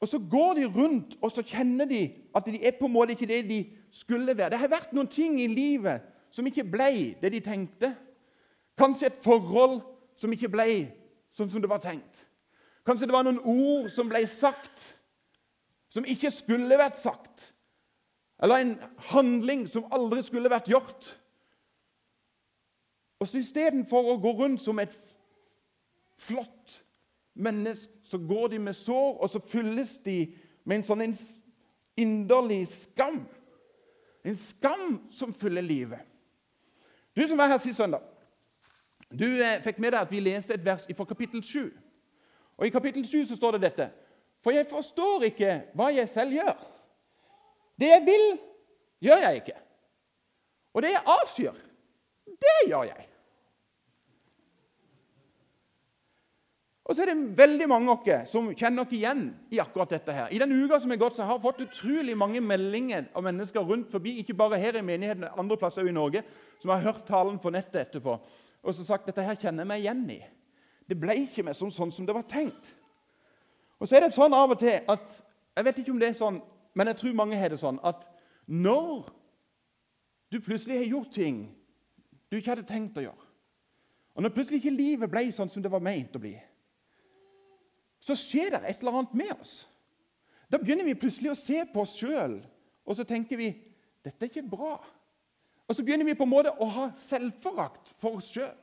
Og 0.00 0.08
Så 0.08 0.18
går 0.30 0.54
de 0.54 0.66
rundt 0.66 1.18
og 1.22 1.30
så 1.30 1.42
kjenner 1.42 1.84
de 1.84 2.14
at 2.34 2.46
de 2.46 2.64
er 2.64 2.78
på 2.78 2.86
en 2.86 2.92
måte 2.92 3.12
ikke 3.12 3.28
det 3.28 3.48
de 3.48 3.60
skulle 3.92 4.36
være. 4.36 4.50
Det 4.50 4.58
har 4.58 4.68
vært 4.72 4.92
noen 4.96 5.08
ting 5.08 5.40
i 5.40 5.46
livet 5.46 6.00
som 6.30 6.46
ikke 6.46 6.64
ble 6.64 7.16
det 7.20 7.32
de 7.32 7.40
tenkte. 7.44 7.92
Kanskje 8.78 9.10
et 9.10 9.20
forhold 9.20 9.80
som 10.16 10.32
ikke 10.32 10.48
ble 10.48 10.68
sånn 11.36 11.50
som 11.50 11.60
det 11.60 11.68
var 11.70 11.82
tenkt. 11.84 12.24
Kanskje 12.86 13.06
det 13.10 13.14
var 13.14 13.26
noen 13.26 13.42
ord 13.44 13.90
som 13.92 14.08
ble 14.08 14.22
sagt, 14.26 14.86
som 15.92 16.06
ikke 16.08 16.30
skulle 16.32 16.78
vært 16.80 16.96
sagt. 16.96 17.50
Eller 18.40 18.62
en 18.62 18.76
handling 19.12 19.66
som 19.68 19.88
aldri 19.92 20.22
skulle 20.24 20.50
vært 20.50 20.70
gjort. 20.72 21.10
Og 23.20 23.28
så 23.28 23.42
Istedenfor 23.42 24.14
å 24.14 24.20
gå 24.22 24.32
rundt 24.38 24.62
som 24.64 24.80
et 24.80 24.94
flott 26.20 26.78
menneske, 27.40 27.92
så 28.04 28.18
går 28.18 28.48
de 28.48 28.58
med 28.58 28.76
sår, 28.76 29.18
og 29.22 29.30
så 29.30 29.40
fylles 29.46 29.98
de 30.04 30.34
med 30.64 30.80
en 30.80 30.86
sånn 30.86 31.04
inderlig 32.00 32.62
skam. 32.68 33.22
En 34.24 34.36
skam 34.36 34.98
som 35.12 35.32
fyller 35.34 35.64
livet. 35.64 36.00
Du 37.16 37.22
som 37.26 37.38
var 37.38 37.50
her 37.50 37.58
sist 37.58 37.80
søndag, 37.80 38.02
du 39.10 39.26
eh, 39.42 39.58
fikk 39.64 39.80
med 39.82 39.94
deg 39.94 40.04
at 40.04 40.12
vi 40.12 40.20
leste 40.22 40.54
et 40.54 40.64
vers 40.64 40.86
fra 40.96 41.06
kapittel 41.08 41.42
7. 41.42 41.70
Og 42.60 42.66
I 42.66 42.70
kapittel 42.70 43.06
7 43.06 43.24
så 43.26 43.36
står 43.36 43.56
det 43.56 43.62
dette.: 43.62 43.88
For 44.44 44.54
jeg 44.54 44.68
forstår 44.70 45.26
ikke 45.32 45.56
hva 45.74 45.88
jeg 45.94 46.08
selv 46.08 46.36
gjør. 46.36 46.54
Det 47.80 47.88
jeg 47.88 48.02
vil, 48.06 48.26
gjør 49.00 49.24
jeg 49.26 49.42
ikke. 49.42 49.58
Og 50.74 50.82
det 50.82 50.92
jeg 50.92 51.02
avskyr, 51.06 51.52
det 52.26 52.58
gjør 52.68 52.82
jeg. 52.82 53.09
Og 56.90 56.96
så 56.96 57.04
er 57.04 57.12
det 57.12 57.38
veldig 57.38 57.68
mange 57.70 57.92
av 57.92 58.00
dere 58.02 58.24
som 58.26 58.48
kjenner 58.50 58.82
dere 58.82 58.98
igjen 58.98 59.24
i 59.54 59.60
akkurat 59.62 59.92
dette. 59.94 60.10
her. 60.12 60.28
I 60.34 60.40
den 60.42 60.50
uka 60.50 60.80
som 60.82 60.90
er 60.90 60.98
gått, 60.98 61.16
så 61.16 61.22
har 61.22 61.38
jeg 61.38 61.44
fått 61.46 61.62
utrolig 61.62 62.16
mange 62.18 62.40
meldinger 62.42 63.06
av 63.14 63.22
mennesker 63.22 63.62
rundt 63.62 63.92
forbi, 63.92 64.18
ikke 64.18 64.34
bare 64.34 64.58
her 64.58 64.80
i 64.80 64.82
menigheten, 64.82 65.28
andre 65.38 65.56
plasser 65.56 65.86
i 65.86 65.94
Norge, 65.94 66.24
som 66.58 66.74
har 66.74 66.82
hørt 66.82 67.06
talen 67.06 67.38
på 67.38 67.52
nettet 67.54 67.86
etterpå 67.86 68.18
og 68.62 68.76
så 68.76 68.84
sagt 68.84 69.08
dette 69.08 69.24
her 69.24 69.38
kjenner 69.38 69.64
jeg 69.64 69.70
meg 69.70 69.82
igjen 69.84 70.04
i. 70.12 70.20
Det 70.88 70.98
ble 70.98 71.16
ikke 71.24 71.44
mer 71.46 71.56
sånn, 71.56 71.72
sånn 71.72 71.92
som 71.94 72.06
det 72.06 72.16
var 72.16 72.26
tenkt. 72.28 72.74
Og 73.80 73.88
så 73.88 73.96
er 73.96 74.04
det 74.04 74.14
sånn 74.14 74.34
av 74.36 74.52
og 74.52 74.60
til 74.60 74.80
at 74.90 75.20
Jeg 75.56 75.66
vet 75.66 75.78
ikke 75.80 75.90
om 75.90 75.98
det 75.98 76.06
er 76.08 76.14
sånn, 76.14 76.36
men 76.78 76.88
jeg 76.88 76.96
tror 77.00 77.14
mange 77.18 77.36
har 77.36 77.50
det 77.50 77.56
sånn 77.58 77.80
at 77.84 78.04
når 78.46 79.08
du 80.30 80.38
plutselig 80.40 80.76
har 80.78 80.92
gjort 80.92 81.10
ting 81.12 81.40
du 82.30 82.36
ikke 82.38 82.52
hadde 82.52 82.68
tenkt 82.68 82.96
å 82.96 83.02
gjøre, 83.02 83.26
og 84.14 84.22
når 84.22 84.32
plutselig 84.36 84.60
ikke 84.60 84.76
livet 84.76 85.10
ble 85.10 85.24
sånn 85.34 85.50
som 85.50 85.60
det 85.60 85.72
var 85.74 85.82
meint 85.82 86.14
å 86.16 86.22
bli 86.22 86.36
så 88.00 88.16
skjer 88.16 88.54
det 88.54 88.62
et 88.64 88.80
eller 88.80 89.00
annet 89.00 89.18
med 89.20 89.34
oss. 89.36 89.54
Da 90.50 90.58
begynner 90.58 90.88
vi 90.88 90.98
plutselig 90.98 91.32
å 91.32 91.38
se 91.38 91.62
på 91.70 91.84
oss 91.84 91.94
sjøl, 92.00 92.40
og 92.84 92.96
så 92.96 93.06
tenker 93.06 93.38
vi 93.38 93.52
dette 94.04 94.24
er 94.24 94.32
ikke 94.32 94.48
bra. 94.50 94.78
Og 95.68 95.76
så 95.76 95.84
begynner 95.86 96.08
vi 96.08 96.16
på 96.18 96.26
en 96.26 96.32
måte 96.32 96.50
å 96.58 96.66
ha 96.74 96.88
selvforakt 96.98 97.92
for 98.02 98.18
oss 98.18 98.32
sjøl. 98.34 98.56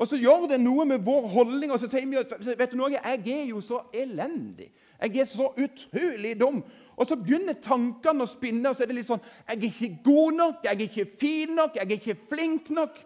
Og 0.00 0.08
så 0.08 0.16
gjør 0.16 0.46
det 0.48 0.56
noe 0.62 0.86
med 0.88 1.02
vår 1.04 1.26
holdning, 1.34 1.70
og 1.70 1.82
så 1.82 1.90
sier 1.90 2.06
vi 2.08 2.16
vet 2.56 2.72
du 2.72 2.78
noe, 2.78 2.94
jeg 2.94 3.26
er 3.34 3.50
jo 3.50 3.60
så 3.62 3.82
elendig. 3.92 4.70
Jeg 5.02 5.20
er 5.20 5.28
så 5.28 5.50
utrolig 5.52 6.32
dum. 6.40 6.62
Og 6.96 7.08
så 7.08 7.18
begynner 7.18 7.58
tankene 7.60 8.24
å 8.24 8.30
spinne, 8.30 8.70
og 8.70 8.78
så 8.78 8.84
er 8.84 8.90
det 8.90 8.96
litt 9.00 9.10
sånn 9.10 9.22
Jeg 9.48 9.58
er 9.58 9.66
ikke 9.68 9.90
god 10.06 10.38
nok, 10.38 10.64
jeg 10.64 10.72
er 10.72 10.86
ikke 10.86 11.06
fin 11.20 11.54
nok, 11.58 11.76
jeg 11.76 11.86
er 11.86 11.98
ikke 11.98 12.18
flink 12.30 12.72
nok. 12.72 12.96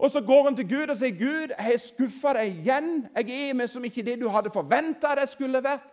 Og 0.00 0.10
så 0.10 0.20
går 0.24 0.44
han 0.44 0.56
til 0.56 0.68
Gud 0.68 0.88
og 0.88 0.98
sier, 0.98 1.12
'Gud, 1.12 1.52
jeg 1.52 1.64
har 1.64 1.76
skuffa 1.76 2.32
deg 2.32 2.54
igjen. 2.62 3.08
Jeg 3.16 3.48
er 3.48 3.54
med 3.54 3.68
som 3.68 3.84
ikke 3.84 4.02
det 4.02 4.16
du 4.20 4.28
hadde 4.32 4.52
forventa 4.52 5.12
jeg 5.18 5.28
skulle 5.28 5.60
vært.' 5.60 5.90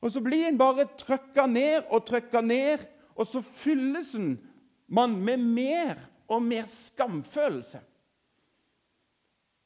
Og 0.00 0.12
så 0.12 0.20
blir 0.20 0.46
en 0.46 0.58
bare 0.58 0.86
trykka 0.98 1.46
ned 1.46 1.88
og 1.90 2.04
trykka 2.06 2.40
ned, 2.40 2.78
og 3.16 3.26
så 3.26 3.40
fylles 3.40 4.14
man 4.86 5.16
med 5.16 5.36
mer 5.36 5.96
og 6.28 6.42
mer 6.42 6.64
skamfølelse. 6.68 7.80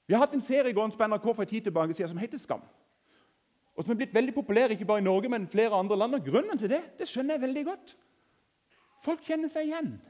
Vi 0.06 0.14
har 0.14 0.20
hatt 0.20 0.34
en 0.34 0.40
serie 0.40 0.72
gående 0.72 0.96
på 0.96 1.06
NRK 1.06 1.24
for 1.34 1.42
en 1.42 1.48
tid 1.48 1.60
tilbake 1.66 1.94
som 1.94 2.18
heter 2.18 2.38
Skam. 2.38 2.62
Og 3.76 3.84
Som 3.84 3.92
er 3.92 3.96
blitt 3.96 4.14
veldig 4.14 4.34
populær 4.34 4.68
ikke 4.68 4.84
bare 4.84 4.98
i 4.98 5.06
Norge, 5.06 5.28
men 5.28 5.48
flere 5.48 5.74
andre 5.74 5.96
land. 5.96 6.14
Og 6.14 6.24
Grunnen 6.24 6.58
til 6.58 6.70
det 6.70 6.82
det 6.98 7.08
skjønner 7.08 7.34
jeg 7.34 7.42
veldig 7.42 7.64
godt. 7.64 7.96
Folk 9.04 9.20
kjenner 9.22 9.48
seg 9.48 9.68
igjen. 9.68 10.00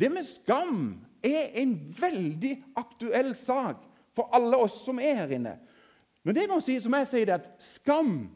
Det 0.00 0.12
med 0.12 0.22
skam 0.22 1.00
er 1.22 1.56
en 1.62 1.74
veldig 2.00 2.52
aktuell 2.80 3.34
sak 3.36 3.82
for 4.16 4.30
alle 4.36 4.58
oss 4.58 4.82
som 4.84 5.00
er 5.02 5.22
her 5.22 5.34
inne. 5.36 5.56
Men 6.24 6.36
det 6.36 6.46
må 6.50 6.60
si, 6.64 6.76
som 6.80 6.94
jeg 6.98 7.08
sier 7.08 7.30
det, 7.30 7.40
at 7.40 7.64
Skam 7.64 8.28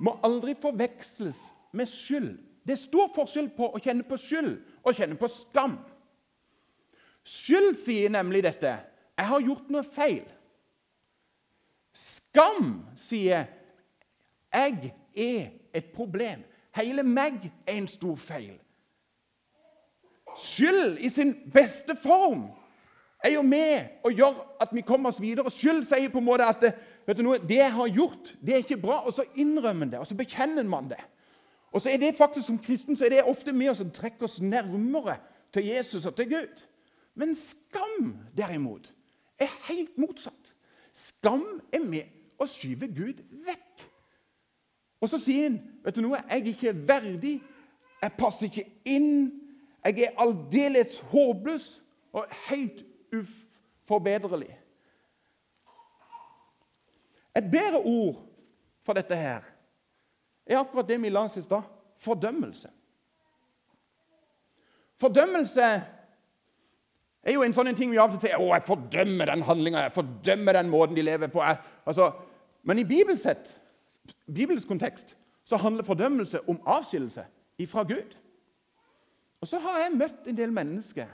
må 0.00 0.14
aldri 0.24 0.54
forveksles 0.58 1.40
med 1.76 1.90
skyld. 1.90 2.36
Det 2.64 2.76
er 2.76 2.80
stor 2.80 3.08
forskjell 3.14 3.48
på 3.56 3.70
å 3.72 3.80
kjenne 3.82 4.04
på 4.06 4.18
skyld 4.20 4.52
og 4.84 4.96
kjenne 4.96 5.16
på 5.18 5.28
skam. 5.32 5.78
Skyld 7.24 7.76
sier 7.80 8.12
nemlig 8.12 8.42
dette 8.44 8.78
'Jeg 9.18 9.26
har 9.26 9.40
gjort 9.40 9.70
noe 9.70 9.82
feil'. 9.82 10.28
Skam 11.92 12.86
sier 12.96 13.46
'Jeg 14.52 14.94
er 15.16 15.50
et 15.74 15.92
problem'. 15.92 16.44
Hele 16.74 17.02
meg 17.02 17.50
er 17.66 17.72
en 17.72 17.88
stor 17.88 18.16
feil. 18.16 18.60
Skyld 20.58 20.98
i 20.98 21.08
sin 21.08 21.34
beste 21.54 21.94
form 21.96 22.48
er 23.24 23.32
jo 23.34 23.42
med 23.42 24.02
og 24.06 24.12
gjør 24.12 24.40
at 24.62 24.72
vi 24.74 24.82
kommer 24.86 25.12
oss 25.12 25.20
videre. 25.22 25.50
Skyld 25.50 25.84
sier 25.86 26.10
på 26.10 26.18
en 26.18 26.26
måte 26.26 26.46
at 26.46 26.64
vet 27.06 27.18
du 27.18 27.22
noe, 27.22 27.38
det 27.38 27.60
jeg 27.60 27.74
har 27.74 27.94
gjort, 27.94 28.32
det 28.42 28.54
er 28.54 28.64
ikke 28.64 28.80
bra. 28.82 29.00
Og 29.06 29.14
så 29.14 29.26
innrømmer 29.38 29.90
det, 29.90 30.02
og 30.02 30.06
så 30.06 30.18
bekjenner 30.18 30.66
man 30.66 30.90
det. 30.90 31.00
Og 31.72 31.82
så 31.82 31.92
er 31.92 32.00
det 32.00 32.16
faktisk 32.16 32.46
Som 32.46 32.58
kristen 32.58 32.96
så 32.96 33.04
er 33.04 33.08
det 33.08 33.24
ofte 33.28 33.52
med 33.52 33.70
oss 33.70 33.82
å 33.84 33.90
trekke 33.92 34.24
oss 34.24 34.40
nærmere 34.40 35.18
til 35.52 35.68
Jesus 35.68 36.06
og 36.06 36.16
til 36.16 36.30
Gud. 36.30 36.62
Men 37.14 37.34
skam, 37.34 38.14
derimot, 38.36 38.92
er 39.38 39.50
helt 39.68 39.98
motsatt. 39.98 40.54
Skam 40.92 41.44
er 41.72 41.84
med 41.84 42.08
å 42.38 42.46
skyve 42.46 42.88
Gud 42.94 43.22
vekk. 43.46 43.84
Og 45.02 45.10
så 45.10 45.18
sier 45.22 45.50
han 45.50 45.58
vet 45.84 45.94
du 45.94 46.02
noe, 46.02 46.18
jeg 46.18 46.40
er 46.40 46.50
ikke 46.52 46.74
verdig, 46.88 47.36
jeg 48.02 48.16
passer 48.18 48.48
ikke 48.48 48.66
inn, 48.86 49.47
jeg 49.84 50.08
er 50.08 50.20
aldeles 50.20 50.98
håpløs 51.10 51.82
og 52.12 52.26
helt 52.48 52.84
uforbedrelig. 53.14 54.58
Et 57.36 57.50
bedre 57.50 57.82
ord 57.84 58.24
for 58.82 58.92
dette 58.98 59.16
her 59.16 59.44
er 60.46 60.58
akkurat 60.58 60.88
det 60.88 60.98
vi 61.02 61.12
la 61.12 61.26
oss 61.28 61.36
i 61.36 61.44
stad 61.44 61.62
fordømmelse. 62.02 62.70
Fordømmelse 64.98 65.62
er 67.22 67.34
jo 67.34 67.42
en 67.44 67.54
sånn 67.54 67.74
ting 67.76 67.90
vi 67.92 67.98
av 68.00 68.14
og 68.14 68.20
til 68.20 68.30
sier 68.30 68.38
'Å, 68.38 68.54
jeg 68.54 68.62
fordømmer 68.66 69.26
den 69.26 69.42
handlinga, 69.42 69.82
jeg 69.82 69.92
fordømmer 69.92 70.52
den 70.52 70.70
måten 70.70 70.96
de 70.96 71.02
lever 71.02 71.28
på'. 71.28 71.56
Altså, 71.86 72.12
men 72.62 72.78
i 72.78 72.84
bibelsk 72.84 74.68
kontekst 74.68 75.16
så 75.44 75.56
handler 75.56 75.84
fordømmelse 75.84 76.48
om 76.48 76.60
avskillelse 76.66 77.24
ifra 77.58 77.82
Gud. 77.82 78.16
Og 79.40 79.48
så 79.48 79.60
har 79.62 79.84
jeg 79.84 79.96
møtt 79.96 80.26
en 80.26 80.38
del 80.38 80.52
mennesker 80.54 81.10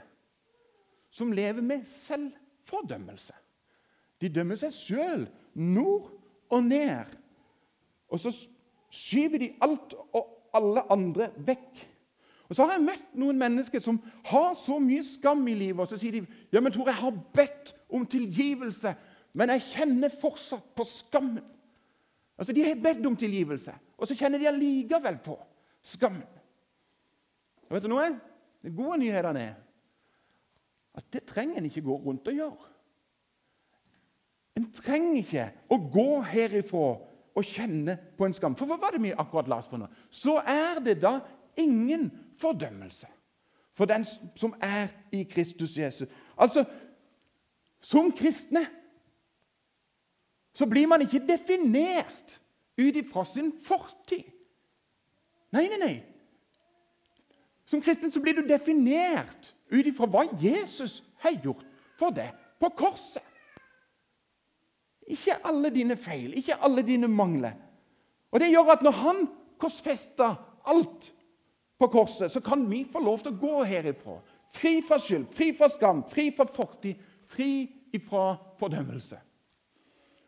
som 1.13 1.33
lever 1.35 1.63
med 1.63 1.85
selvfordømmelse. 1.87 3.35
De 4.21 4.31
dømmer 4.31 4.59
seg 4.59 4.73
sjøl 4.75 5.25
nord 5.55 6.09
og 6.49 6.63
ned. 6.65 7.11
Og 8.11 8.21
så 8.21 8.31
skyver 8.93 9.41
de 9.41 9.51
alt 9.63 9.93
og 10.15 10.31
alle 10.55 10.85
andre 10.91 11.29
vekk. 11.47 11.83
Og 12.45 12.55
Så 12.55 12.65
har 12.65 12.75
jeg 12.75 12.85
møtt 12.85 13.15
noen 13.17 13.39
mennesker 13.41 13.81
som 13.81 13.97
har 14.29 14.53
så 14.59 14.77
mye 14.79 15.01
skam 15.03 15.41
i 15.49 15.55
livet, 15.57 15.81
og 15.81 15.89
så 15.89 15.97
sier 15.97 16.13
de 16.13 16.21
ja, 16.53 16.61
men 16.61 16.71
Tor, 16.73 16.85
jeg 16.91 16.99
har 16.99 17.17
bedt 17.33 17.73
om 17.89 18.05
tilgivelse, 18.05 18.93
men 19.33 19.49
jeg 19.55 19.65
kjenner 19.71 20.13
fortsatt 20.21 20.67
på 20.77 20.85
skammen. 20.85 21.43
Altså, 22.37 22.53
De 22.53 22.63
har 22.63 22.77
bedt 22.81 23.05
om 23.07 23.17
tilgivelse, 23.17 23.73
og 23.97 24.07
så 24.07 24.17
kjenner 24.17 24.39
de 24.39 24.49
allikevel 24.51 25.17
på 25.25 25.39
skammen. 25.81 26.34
Og 27.75 27.81
vet 27.81 27.89
du 27.89 27.91
noe? 27.91 28.07
Den 28.63 28.71
gode 28.71 29.01
nyheten 29.01 29.35
er 29.35 29.57
at 30.95 31.07
det 31.11 31.25
trenger 31.27 31.59
en 31.59 31.65
ikke 31.67 31.81
gå 31.83 31.97
rundt 32.05 32.29
og 32.31 32.37
gjøre. 32.37 32.69
En 34.55 34.69
trenger 34.71 35.17
ikke 35.19 35.47
å 35.75 35.79
gå 35.91 36.21
herifra 36.23 36.85
og 37.35 37.43
kjenne 37.43 37.97
på 38.15 38.23
en 38.23 38.37
skam. 38.37 38.55
For 38.55 38.63
hva 38.71 38.77
var 38.79 38.95
det 38.95 39.01
vi 39.03 39.11
akkurat 39.11 39.51
la 39.51 39.57
oss 39.59 39.67
for 39.67 39.81
nå? 39.81 39.89
Så 40.07 40.37
er 40.39 40.79
det 40.85 41.01
da 41.03 41.17
ingen 41.59 42.07
fordømmelse 42.39 43.11
for 43.75 43.91
den 43.91 44.07
som 44.07 44.55
er 44.63 44.87
i 45.11 45.25
Kristus 45.27 45.75
Jesus. 45.75 46.07
Altså, 46.39 46.63
Som 47.83 48.07
kristne 48.15 48.63
så 50.55 50.65
blir 50.65 50.87
man 50.87 51.03
ikke 51.03 51.19
definert 51.27 52.39
ut 52.79 52.95
ifra 52.95 53.25
sin 53.27 53.51
fortid. 53.61 54.23
Nei, 55.51 55.67
nei, 55.67 55.77
nei. 55.83 56.14
Som 57.65 57.81
kristen 57.81 58.11
så 58.11 58.21
blir 58.21 58.33
du 58.37 58.47
definert 58.47 59.53
ut 59.69 59.87
ifra 59.87 60.07
hva 60.09 60.25
Jesus 60.39 61.01
har 61.23 61.37
gjort 61.43 61.65
for 61.99 62.13
deg 62.13 62.33
på 62.61 62.69
korset. 62.77 63.23
Ikke 65.05 65.37
alle 65.45 65.69
dine 65.73 65.97
feil, 66.01 66.33
ikke 66.37 66.57
alle 66.65 66.81
dine 66.85 67.07
mangler. 67.07 67.53
Og 68.33 68.39
Det 68.39 68.49
gjør 68.49 68.71
at 68.73 68.83
når 68.83 68.91
han 69.01 69.27
korsfesta 69.61 70.31
alt 70.65 71.11
på 71.79 71.87
korset, 71.87 72.31
så 72.31 72.41
kan 72.41 72.65
vi 72.69 72.85
få 72.91 72.99
lov 72.99 73.21
til 73.21 73.33
å 73.33 73.39
gå 73.39 73.63
herifra. 73.69 74.17
Fri 74.51 74.79
fra 74.85 74.97
skyld, 75.01 75.27
fri 75.33 75.51
fra 75.53 75.69
skam, 75.69 76.03
fri 76.09 76.29
fra 76.35 76.45
fortid, 76.49 76.99
fri 77.27 77.67
fra 78.07 78.35
fordømmelse. 78.59 79.17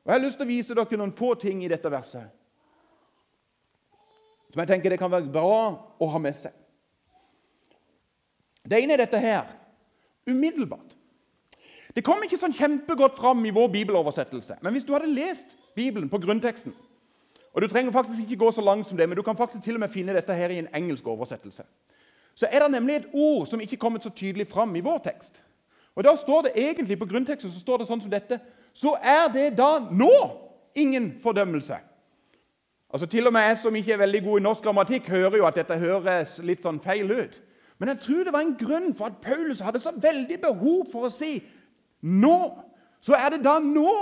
Og 0.05 0.11
Jeg 0.11 0.19
har 0.19 0.23
lyst 0.23 0.37
til 0.39 0.47
å 0.47 0.49
vise 0.49 0.75
dere 0.75 0.99
noen 0.99 1.15
få 1.15 1.33
ting 1.35 1.63
i 1.65 1.71
dette 1.71 1.91
verset 1.91 2.37
som 4.57 4.63
jeg 4.63 4.69
tenker 4.71 4.89
det 4.89 4.97
kan 4.97 5.11
være 5.11 5.29
bra 5.29 5.57
å 6.01 6.07
ha 6.09 6.19
med 6.21 6.33
seg. 6.33 6.53
Det 8.69 8.81
ene 8.83 8.93
er 8.93 9.03
dette 9.05 9.19
her 9.19 9.45
umiddelbart. 10.27 10.95
Det 11.95 12.03
kom 12.05 12.21
ikke 12.23 12.37
sånn 12.37 12.53
kjempegodt 12.53 13.15
fram 13.17 13.45
i 13.47 13.53
vår 13.55 13.71
bibeloversettelse. 13.73 14.59
Men 14.61 14.75
hvis 14.75 14.85
du 14.85 14.91
hadde 14.93 15.09
lest 15.09 15.55
Bibelen 15.75 16.09
på 16.09 16.19
grunnteksten 16.21 16.75
og 17.57 17.61
Du 17.61 17.67
trenger 17.67 17.91
faktisk 17.91 18.21
ikke 18.21 18.45
gå 18.45 18.51
så 18.51 18.61
langt 18.61 18.87
som 18.87 18.97
det, 18.97 19.09
men 19.09 19.15
du 19.15 19.23
kan 19.25 19.37
faktisk 19.37 19.63
til 19.63 19.73
og 19.73 19.79
med 19.79 19.89
finne 19.89 20.13
dette 20.13 20.33
her 20.33 20.49
i 20.49 20.59
en 20.59 20.67
engelsk 20.75 21.07
oversettelse. 21.07 21.63
Så 22.35 22.45
er 22.51 22.59
det 22.59 22.71
nemlig 22.71 22.95
et 22.95 23.07
ord 23.13 23.47
som 23.47 23.61
ikke 23.61 23.79
kommet 23.81 24.03
så 24.03 24.09
tydelig 24.09 24.47
fram 24.47 24.75
i 24.75 24.79
vår 24.79 24.97
tekst. 24.97 25.41
Og 25.95 26.03
Da 26.03 26.15
står 26.15 26.41
det 26.41 26.51
egentlig 26.55 26.99
på 26.99 27.05
grunnteksten 27.05 27.51
så 27.51 27.59
står 27.59 27.77
det 27.77 27.87
sånn 27.87 28.01
som 28.01 28.11
dette 28.11 28.39
Så 28.73 28.93
er 29.01 29.33
det 29.33 29.57
da 29.57 29.79
nå 29.91 30.37
ingen 30.75 31.19
fordømmelse. 31.23 31.77
Altså 32.93 33.07
Til 33.07 33.27
og 33.27 33.33
med 33.33 33.41
jeg 33.41 33.57
som 33.57 33.75
ikke 33.75 33.93
er 33.93 33.97
veldig 34.05 34.23
god 34.23 34.39
i 34.39 34.43
norsk 34.43 34.63
grammatikk, 34.63 35.07
hører 35.07 35.37
jo 35.37 35.45
at 35.45 35.55
dette 35.55 35.77
høres 35.77 36.39
litt 36.39 36.61
sånn 36.61 36.79
feil 36.79 37.11
ut. 37.11 37.41
Men 37.79 37.91
jeg 37.93 37.99
tror 38.05 38.23
det 38.25 38.33
var 38.33 38.45
en 38.45 38.57
grunn 38.57 38.93
for 38.97 39.11
at 39.11 39.19
Paulus 39.21 39.61
hadde 39.61 39.81
så 39.81 39.93
veldig 39.93 40.39
behov 40.41 40.87
for 40.91 41.07
å 41.07 41.13
si 41.13 41.37
nå. 42.01 42.37
Så 43.01 43.13
er 43.17 43.35
det 43.35 43.43
da 43.45 43.57
nå 43.61 43.93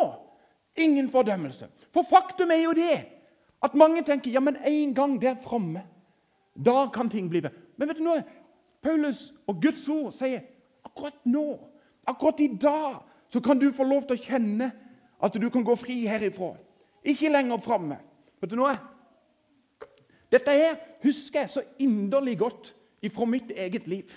ingen 0.79 1.09
fordømmelse. 1.11 1.67
For 1.93 2.07
faktum 2.07 2.51
er 2.51 2.63
jo 2.63 2.75
det 2.77 2.95
at 3.65 3.75
mange 3.75 4.03
tenker 4.05 4.31
ja, 4.31 4.39
men 4.43 4.57
en 4.63 4.93
gang 4.95 5.15
der 5.21 5.37
framme, 5.41 5.83
da 6.55 6.85
kan 6.93 7.09
ting 7.11 7.27
bli 7.31 7.41
bedre. 7.43 7.57
Men 7.75 7.89
vet 7.89 7.99
du 7.99 8.05
noe? 8.05 8.23
Paulus 8.85 9.31
og 9.49 9.59
Guds 9.63 9.87
ord 9.89 10.13
sier 10.15 10.43
akkurat 10.85 11.17
nå, 11.27 11.45
akkurat 12.07 12.43
i 12.45 12.51
dag, 12.61 13.01
så 13.31 13.41
kan 13.43 13.59
du 13.59 13.71
få 13.73 13.87
lov 13.87 14.05
til 14.05 14.19
å 14.19 14.23
kjenne 14.23 14.69
at 15.25 15.39
du 15.41 15.47
kan 15.49 15.65
gå 15.65 15.75
fri 15.79 16.03
herifra. 16.07 16.53
Ikke 17.03 17.31
lenger 17.33 17.63
framme. 17.63 17.97
Vet 18.39 18.53
du 18.53 18.59
noe? 18.59 18.75
Dette 20.31 20.53
her 20.53 20.77
husker 21.03 21.43
jeg 21.43 21.53
så 21.53 21.63
inderlig 21.81 22.37
godt 22.39 22.73
fra 23.13 23.27
mitt 23.29 23.51
eget 23.51 23.87
liv. 23.87 24.11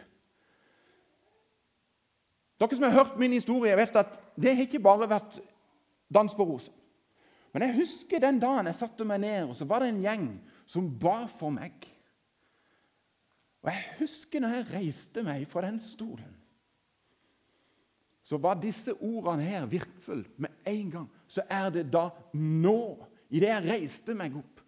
Dere 2.59 2.75
som 2.75 2.89
har 2.89 2.97
hørt 2.97 3.19
min 3.21 3.37
historie, 3.37 3.77
vet 3.79 3.97
at 3.97 4.19
det 4.35 4.55
har 4.55 4.67
ikke 4.67 4.83
bare 4.83 5.09
vært 5.11 5.39
dans 6.11 6.35
på 6.35 6.47
roser. 6.47 6.75
Men 7.55 7.65
jeg 7.65 7.79
husker 7.79 8.21
den 8.23 8.41
dagen 8.43 8.69
jeg 8.69 8.79
satte 8.79 9.07
meg 9.09 9.23
ned, 9.23 9.49
og 9.49 9.57
så 9.57 9.67
var 9.69 9.83
det 9.83 9.93
en 9.93 10.03
gjeng 10.03 10.27
som 10.69 10.91
ba 11.01 11.23
for 11.31 11.55
meg. 11.55 11.87
Og 13.65 13.71
jeg 13.71 13.85
husker 14.01 14.43
når 14.43 14.57
jeg 14.57 14.69
reiste 14.73 15.25
meg 15.27 15.47
fra 15.51 15.65
den 15.67 15.81
stolen, 15.83 16.35
så 18.29 18.37
var 18.37 18.59
disse 18.61 18.93
ordene 18.93 19.47
her 19.49 19.65
virkfulle 19.71 20.29
med 20.37 20.53
en 20.69 20.91
gang. 20.93 21.07
Så 21.27 21.47
er 21.49 21.71
det 21.73 21.87
da 21.93 22.11
nå, 22.37 23.07
idet 23.33 23.49
jeg 23.49 23.65
reiste 23.71 24.17
meg 24.17 24.37
opp, 24.37 24.61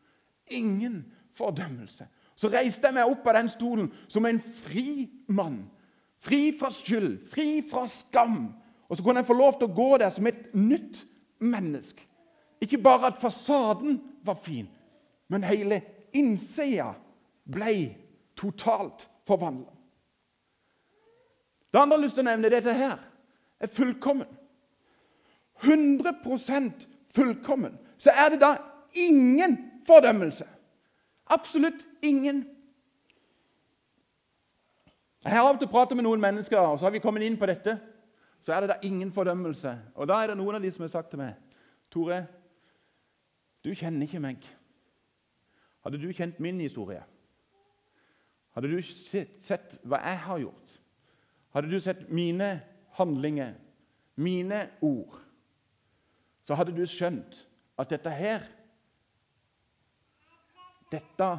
ingen 0.49 1.03
fordømmelse. 1.37 2.07
Så 2.41 2.49
reiste 2.49 2.89
jeg 2.89 2.97
meg 2.97 3.11
opp 3.11 3.27
av 3.29 3.37
den 3.37 3.51
stolen 3.53 3.91
som 4.09 4.25
en 4.25 4.41
fri 4.41 5.05
mann. 5.29 5.61
Fri 6.21 6.51
fra 6.57 6.71
skyld, 6.73 7.19
fri 7.29 7.61
fra 7.69 7.85
skam. 7.89 8.47
Og 8.89 8.97
så 8.97 9.05
kunne 9.05 9.21
jeg 9.21 9.29
få 9.29 9.37
lov 9.37 9.59
til 9.59 9.69
å 9.69 9.77
gå 9.77 9.91
der 10.01 10.13
som 10.15 10.29
et 10.29 10.49
nytt 10.57 11.03
menneske. 11.45 12.07
Ikke 12.61 12.81
bare 12.81 13.13
at 13.13 13.21
fasaden 13.21 14.01
var 14.25 14.37
fin, 14.45 14.67
men 15.33 15.47
hele 15.49 15.81
innsida 16.13 16.91
ble 17.49 17.75
totalt 18.37 19.07
forvandla. 19.29 19.71
Det 21.71 21.79
andre 21.79 21.97
jeg 21.97 22.01
har 22.01 22.05
lyst 22.05 22.19
til 22.19 22.25
å 22.25 22.29
nevne, 22.29 22.53
dette 22.53 22.75
her 22.75 22.99
er 23.61 23.71
fullkommen. 23.71 24.29
100% 25.63 26.87
fullkommen. 27.15 27.77
Så 28.01 28.11
er 28.11 28.33
det 28.33 28.41
da 28.43 28.55
ingen 28.97 29.57
fordømmelse. 29.87 30.49
Absolutt 31.31 31.87
ingen. 32.03 32.43
Jeg 35.25 35.37
har 35.37 35.45
av 35.45 35.55
og 35.55 35.61
til 35.61 35.69
pratet 35.71 35.99
med 35.99 36.07
noen 36.07 36.23
mennesker, 36.23 36.59
og 36.59 36.79
så 36.79 36.89
har 36.89 36.95
vi 36.95 37.03
kommet 37.05 37.23
inn 37.27 37.39
på 37.39 37.49
dette. 37.49 37.77
Så 38.41 38.55
er 38.55 38.65
det 38.65 38.71
da 38.73 38.79
ingen 38.87 39.13
fordømmelse. 39.13 39.75
Og 39.95 40.09
da 40.09 40.17
er 40.23 40.33
det 40.33 40.39
noen 40.41 40.57
av 40.57 40.65
de 40.65 40.71
som 40.73 40.87
har 40.87 40.93
sagt 40.95 41.13
til 41.13 41.21
meg 41.21 41.37
Tore, 41.91 42.23
du 43.65 43.73
kjenner 43.75 44.07
ikke 44.07 44.23
meg. 44.23 44.45
Hadde 45.85 46.01
du 46.01 46.09
kjent 46.15 46.39
min 46.41 46.61
historie, 46.61 47.01
hadde 48.55 48.69
du 48.69 48.79
sett 48.85 49.79
hva 49.89 50.01
jeg 50.05 50.21
har 50.27 50.41
gjort, 50.43 50.75
hadde 51.57 51.71
du 51.73 51.81
sett 51.83 52.05
mine 52.13 52.51
handlinger, 52.99 53.55
mine 54.21 54.61
ord, 54.85 55.17
så 56.45 56.57
hadde 56.59 56.75
du 56.77 56.83
skjønt 56.89 57.41
at 57.81 57.93
dette 57.93 58.13
her 58.13 58.45
Dette 60.91 61.31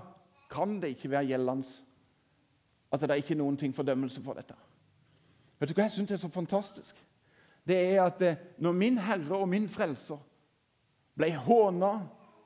kan 0.51 0.79
det 0.81 0.95
ikke 0.95 1.11
være 1.11 1.31
gjeldende. 1.31 1.67
At 2.91 3.01
det 3.01 3.11
er 3.11 3.23
ikke 3.23 3.39
noen 3.39 3.57
ting 3.57 3.75
fordømmelse 3.75 4.21
for 4.23 4.35
dette. 4.35 4.55
Vet 5.59 5.69
du 5.69 5.77
hva 5.77 5.85
jeg 5.85 5.95
syns 5.95 6.11
er 6.11 6.19
så 6.19 6.29
fantastisk? 6.31 6.97
Det 7.67 7.77
er 7.77 8.01
at 8.03 8.21
eh, 8.25 8.39
når 8.57 8.73
min 8.73 8.97
Herre 8.97 9.37
og 9.37 9.49
min 9.49 9.69
Frelser 9.69 10.19
ble 11.15 11.29
håna, 11.45 11.91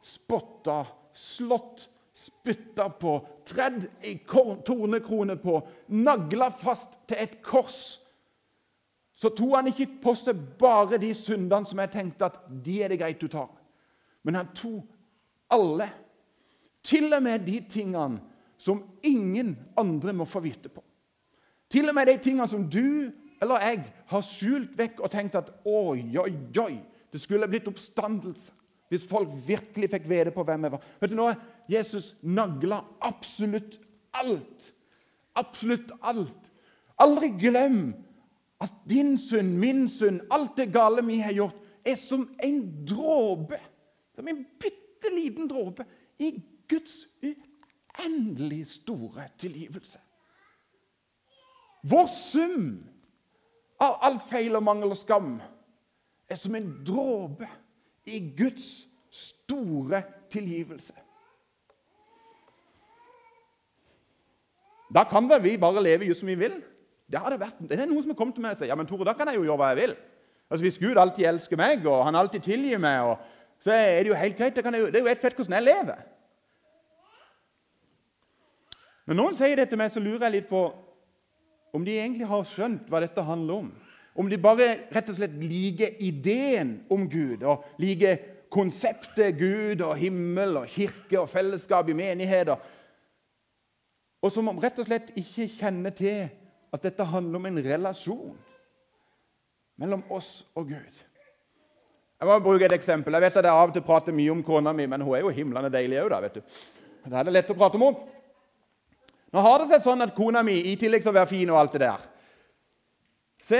spotta, 0.04 0.84
slått, 1.16 1.88
spytta 2.16 2.90
på, 3.00 3.14
tredd 3.48 3.86
i 4.04 4.18
tornekrone 4.28 5.38
på, 5.40 5.60
nagla 5.88 6.50
fast 6.52 7.00
til 7.08 7.22
et 7.24 7.42
kors. 7.44 8.02
så 9.16 9.30
tok 9.32 9.54
han 9.56 9.68
ikke 9.72 9.88
på 10.04 10.12
seg 10.20 10.40
bare 10.60 10.98
de 11.00 11.14
syndene 11.16 11.66
som 11.66 11.80
jeg 11.80 11.92
tenkte 11.92 12.28
at 12.28 12.40
de 12.50 12.82
er 12.84 12.92
det 12.92 13.00
greit 13.00 13.22
du 13.22 13.30
tar. 13.32 13.48
Men 14.24 14.36
han 14.36 14.50
tok 14.52 14.84
alle. 15.56 15.88
Til 16.86 17.10
og 17.14 17.24
med 17.26 17.46
de 17.48 17.60
tingene 17.70 18.22
som 18.62 18.84
ingen 19.04 19.56
andre 19.78 20.14
må 20.14 20.28
få 20.30 20.40
vite 20.46 20.70
på. 20.70 20.84
Til 21.72 21.90
og 21.90 21.96
med 21.98 22.08
de 22.08 22.18
tingene 22.22 22.48
som 22.50 22.68
du 22.70 23.12
eller 23.42 23.64
jeg 23.66 23.82
har 24.10 24.24
skjult 24.24 24.78
vekk 24.78 25.02
og 25.04 25.12
tenkt 25.12 25.36
at 25.38 25.50
oi, 25.68 26.06
oi, 26.18 26.32
oi, 26.62 26.76
det 27.12 27.22
skulle 27.22 27.50
blitt 27.52 27.68
oppstandelse 27.70 28.54
hvis 28.92 29.06
folk 29.10 29.32
virkelig 29.48 29.90
fikk 29.92 30.04
vite 30.08 30.32
på 30.32 30.44
hvem 30.46 30.68
jeg 30.68 30.74
var. 30.76 30.84
Vet 31.02 31.12
du 31.12 31.18
nå, 31.18 31.32
Jesus 31.72 32.12
nagla 32.22 32.84
absolutt 33.04 33.80
alt. 34.16 34.68
Absolutt 35.36 35.90
alt. 36.06 36.52
Aldri 37.02 37.32
glem 37.34 37.80
at 38.62 38.76
din 38.88 39.16
synd, 39.20 39.58
min 39.60 39.88
synd, 39.92 40.22
alt 40.32 40.54
det 40.60 40.70
gale 40.74 41.04
vi 41.04 41.18
har 41.24 41.34
gjort, 41.36 41.58
er 41.86 41.98
som 42.00 42.28
en 42.46 42.62
dråpe. 42.88 43.60
Som 44.16 44.30
en 44.32 44.46
bitte 44.62 45.12
liten 45.12 45.50
dråpe 45.50 45.84
i 46.22 46.32
Guds 46.70 47.08
uendelig 47.24 48.66
store 48.68 49.28
tilgivelse. 49.38 50.00
Vår 51.86 52.08
sum 52.10 52.70
av 53.82 54.00
all 54.08 54.20
feil 54.30 54.56
og 54.58 54.64
mangel 54.66 54.96
og 54.96 54.98
skam 54.98 55.36
er 56.30 56.40
som 56.40 56.56
en 56.58 56.70
dråpe 56.88 57.48
i 58.10 58.22
Guds 58.38 58.88
store 59.14 60.02
tilgivelse. 60.34 60.96
Da 64.96 65.04
kan 65.10 65.28
vel 65.30 65.44
vi 65.44 65.58
bare 65.58 65.84
leve 65.84 66.08
just 66.08 66.24
som 66.24 66.30
vi 66.30 66.40
vil? 66.40 66.58
Det, 67.12 67.22
vært, 67.22 67.58
det 67.62 67.78
er 67.78 67.86
noen 67.90 68.02
som 68.02 68.14
har 68.14 68.18
kommet 68.18 68.38
til 68.38 68.46
meg 68.46 68.56
og 68.56 68.60
sagt 68.62 68.70
ja, 68.72 68.78
men 68.78 68.88
Tore, 68.90 69.06
da 69.06 69.14
kan 69.18 69.30
jeg 69.30 69.38
jo 69.38 69.46
gjøre 69.46 69.62
hva 69.62 69.72
jeg 69.74 69.82
vil. 69.84 69.96
Altså, 70.50 70.64
Hvis 70.66 70.82
Gud 70.82 70.98
alltid 70.98 71.28
elsker 71.30 71.60
meg, 71.60 71.86
og 71.86 72.06
han 72.06 72.18
alltid 72.18 72.46
tilgir 72.46 72.82
meg, 72.82 73.12
og, 73.12 73.34
så 73.62 73.74
er 73.74 74.04
det 74.04 74.12
jo 74.12 74.18
helt 74.20 74.38
greit. 74.38 74.56
Det, 74.56 74.80
jo, 74.80 74.90
det 74.90 75.00
er 75.00 75.06
jo 75.06 75.12
helt 75.12 75.22
fett 75.22 75.38
hvordan 75.38 75.58
jeg 75.58 75.68
lever. 75.68 76.02
Når 79.06 79.18
noen 79.20 79.38
sier 79.38 79.60
det 79.60 79.68
til 79.70 79.80
meg, 79.80 79.92
så 79.94 80.02
lurer 80.02 80.28
jeg 80.28 80.40
litt 80.40 80.50
på 80.50 80.66
om 81.76 81.84
de 81.86 81.98
egentlig 82.00 82.28
har 82.30 82.46
skjønt 82.48 82.88
hva 82.90 83.02
dette 83.04 83.26
handler 83.26 83.66
om. 83.66 83.74
Om 84.16 84.30
de 84.32 84.40
bare 84.40 84.70
rett 84.96 85.10
og 85.12 85.18
slett 85.18 85.36
liker 85.42 85.98
ideen 86.04 86.78
om 86.92 87.04
Gud 87.12 87.44
og 87.44 87.66
liker 87.84 88.22
konseptet 88.54 89.36
Gud 89.36 89.84
og 89.84 89.98
himmel 90.00 90.62
og 90.62 90.70
kirke 90.72 91.20
og 91.20 91.30
fellesskap 91.30 91.90
i 91.92 91.98
menigheter. 91.98 92.56
Og 94.24 94.32
som 94.34 94.48
rett 94.58 94.80
og 94.80 94.88
slett 94.88 95.12
ikke 95.20 95.50
kjenner 95.58 95.94
til 95.96 96.30
at 96.74 96.88
dette 96.88 97.10
handler 97.12 97.42
om 97.42 97.50
en 97.52 97.62
relasjon 97.66 98.38
mellom 99.78 100.06
oss 100.16 100.46
og 100.56 100.72
Gud. 100.72 101.04
Jeg 102.16 102.32
må 102.32 102.40
bruke 102.40 102.66
et 102.66 102.74
eksempel. 102.74 103.14
Jeg 103.14 103.28
vet 103.28 103.38
at 103.38 103.46
jeg 103.46 103.52
av 103.54 103.70
og 103.70 103.76
til 103.76 103.84
prater 103.84 104.16
mye 104.16 104.32
om 104.32 104.44
kona 104.48 104.72
mi, 104.74 104.88
men 104.88 105.04
hun 105.04 105.18
er 105.18 105.26
jo 105.26 105.34
himlende 105.36 105.70
deilig 105.70 106.00
òg, 106.06 106.14
da. 106.14 106.22
vet 106.24 106.38
du. 106.40 106.60
Det 107.06 107.18
er 107.20 107.28
det 107.28 107.34
lett 107.36 107.52
å 107.52 107.58
prate 107.60 107.78
om 107.78 107.84
henne. 107.90 108.15
Nå 109.36 109.42
har 109.44 109.60
det 109.60 109.68
seg 109.68 109.82
sånn 109.84 110.04
at 110.06 110.14
kona 110.16 110.40
mi, 110.48 110.54
i 110.64 110.78
tillegg 110.80 111.04
til 111.04 111.12
å 111.12 111.18
være 111.18 111.28
fin 111.28 111.50
og 111.52 111.58
alt 111.60 111.74
det 111.76 111.82
der, 111.84 112.04
så, 113.44 113.60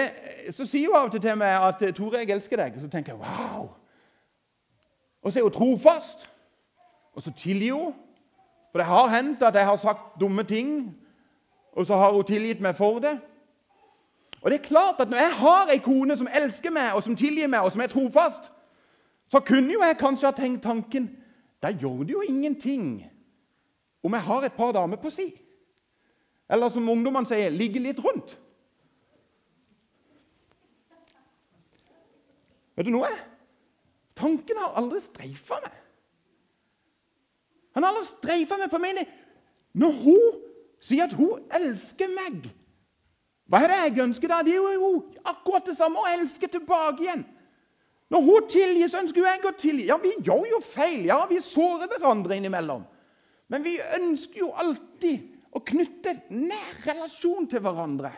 så 0.56 0.66
sier 0.66 0.88
hun 0.88 0.96
av 0.98 1.10
og 1.10 1.12
til 1.12 1.22
til 1.22 1.36
meg 1.38 1.52
at 1.68 1.84
'Tore, 1.94 2.22
jeg 2.24 2.32
elsker 2.32 2.58
deg.' 2.58 2.78
Og 2.78 2.82
så 2.82 2.88
tenker 2.90 3.12
jeg 3.12 3.20
'wow'. 3.20 3.68
Og 5.22 5.34
så 5.34 5.40
er 5.40 5.44
hun 5.44 5.52
trofast. 5.52 6.30
Og 7.14 7.22
så 7.22 7.32
tilgir 7.32 7.74
hun. 7.74 7.94
For 8.72 8.80
det 8.80 8.88
har 8.88 9.08
hendt 9.08 9.44
at 9.44 9.56
jeg 9.56 9.66
har 9.66 9.78
sagt 9.78 10.20
dumme 10.20 10.44
ting, 10.44 10.98
og 11.72 11.86
så 11.86 11.96
har 11.96 12.12
hun 12.12 12.24
tilgitt 12.24 12.62
meg 12.62 12.76
for 12.76 13.00
det. 13.00 13.20
Og 14.42 14.52
det 14.52 14.60
er 14.60 14.68
klart 14.68 15.00
at 15.00 15.10
Når 15.10 15.18
jeg 15.18 15.32
har 15.34 15.68
ei 15.70 15.78
kone 15.78 16.18
som 16.18 16.28
elsker 16.34 16.72
meg, 16.72 16.94
og 16.94 17.04
som 17.04 17.16
tilgir 17.16 17.48
meg, 17.48 17.60
og 17.60 17.72
som 17.72 17.82
er 17.82 17.88
trofast, 17.88 18.52
så 19.32 19.40
kunne 19.40 19.74
jo 19.74 19.84
jeg 19.84 19.98
kanskje 19.98 20.28
ha 20.28 20.32
tenkt 20.32 20.64
tanken 20.64 21.18
Da 21.62 21.68
gjør 21.68 22.04
det 22.04 22.14
jo 22.14 22.22
ingenting 22.22 23.06
om 24.04 24.14
jeg 24.14 24.22
har 24.22 24.42
et 24.42 24.54
par 24.54 24.72
damer 24.72 24.96
på 24.98 25.10
si. 25.10 25.45
Eller 26.50 26.70
som 26.74 26.90
ungdommene 26.90 27.30
sier, 27.30 27.54
ligge 27.54 27.82
litt 27.82 28.02
rundt. 28.04 28.36
Vet 32.76 32.88
du 32.88 32.92
noe? 32.94 33.10
Tanken 34.16 34.60
har 34.60 34.76
aldri 34.80 35.02
streifa 35.04 35.60
meg. 35.64 35.78
Han 37.76 37.84
har 37.84 37.92
aldri 37.92 38.08
streifa 38.08 38.60
meg 38.60 38.72
på 38.72 38.80
meg. 38.84 39.02
Når 39.76 39.96
hun 40.04 40.42
sier 40.84 41.08
at 41.08 41.16
hun 41.18 41.42
elsker 41.56 42.12
meg 42.14 42.46
Hva 43.52 43.60
er 43.62 43.72
det 43.72 43.80
jeg 43.82 44.04
ønsker 44.06 44.32
da? 44.32 44.40
Det 44.46 44.56
er 44.56 44.78
jo 44.78 44.92
akkurat 45.22 45.68
det 45.68 45.76
samme 45.78 46.02
å 46.02 46.12
elske 46.16 46.48
tilbake 46.50 47.04
igjen. 47.04 47.26
Når 48.10 48.24
hun 48.26 48.48
tilgir, 48.50 48.90
så 48.90 49.02
ønsker 49.04 49.26
jeg 49.26 49.46
å 49.46 49.52
tilgi. 49.58 49.86
Ja, 49.90 49.98
vi 50.02 50.16
gjør 50.26 50.48
jo 50.50 50.62
feil. 50.66 51.04
Ja, 51.06 51.20
vi 51.30 51.38
sårer 51.44 51.90
hverandre 51.92 52.38
innimellom. 52.38 52.84
Men 53.52 53.66
vi 53.66 53.76
ønsker 54.00 54.42
jo 54.42 54.50
alltid 54.58 55.35
å 55.56 55.62
knytte 55.64 56.18
nær 56.36 56.82
relasjon 56.86 57.48
til 57.50 57.64
hverandre. 57.64 58.12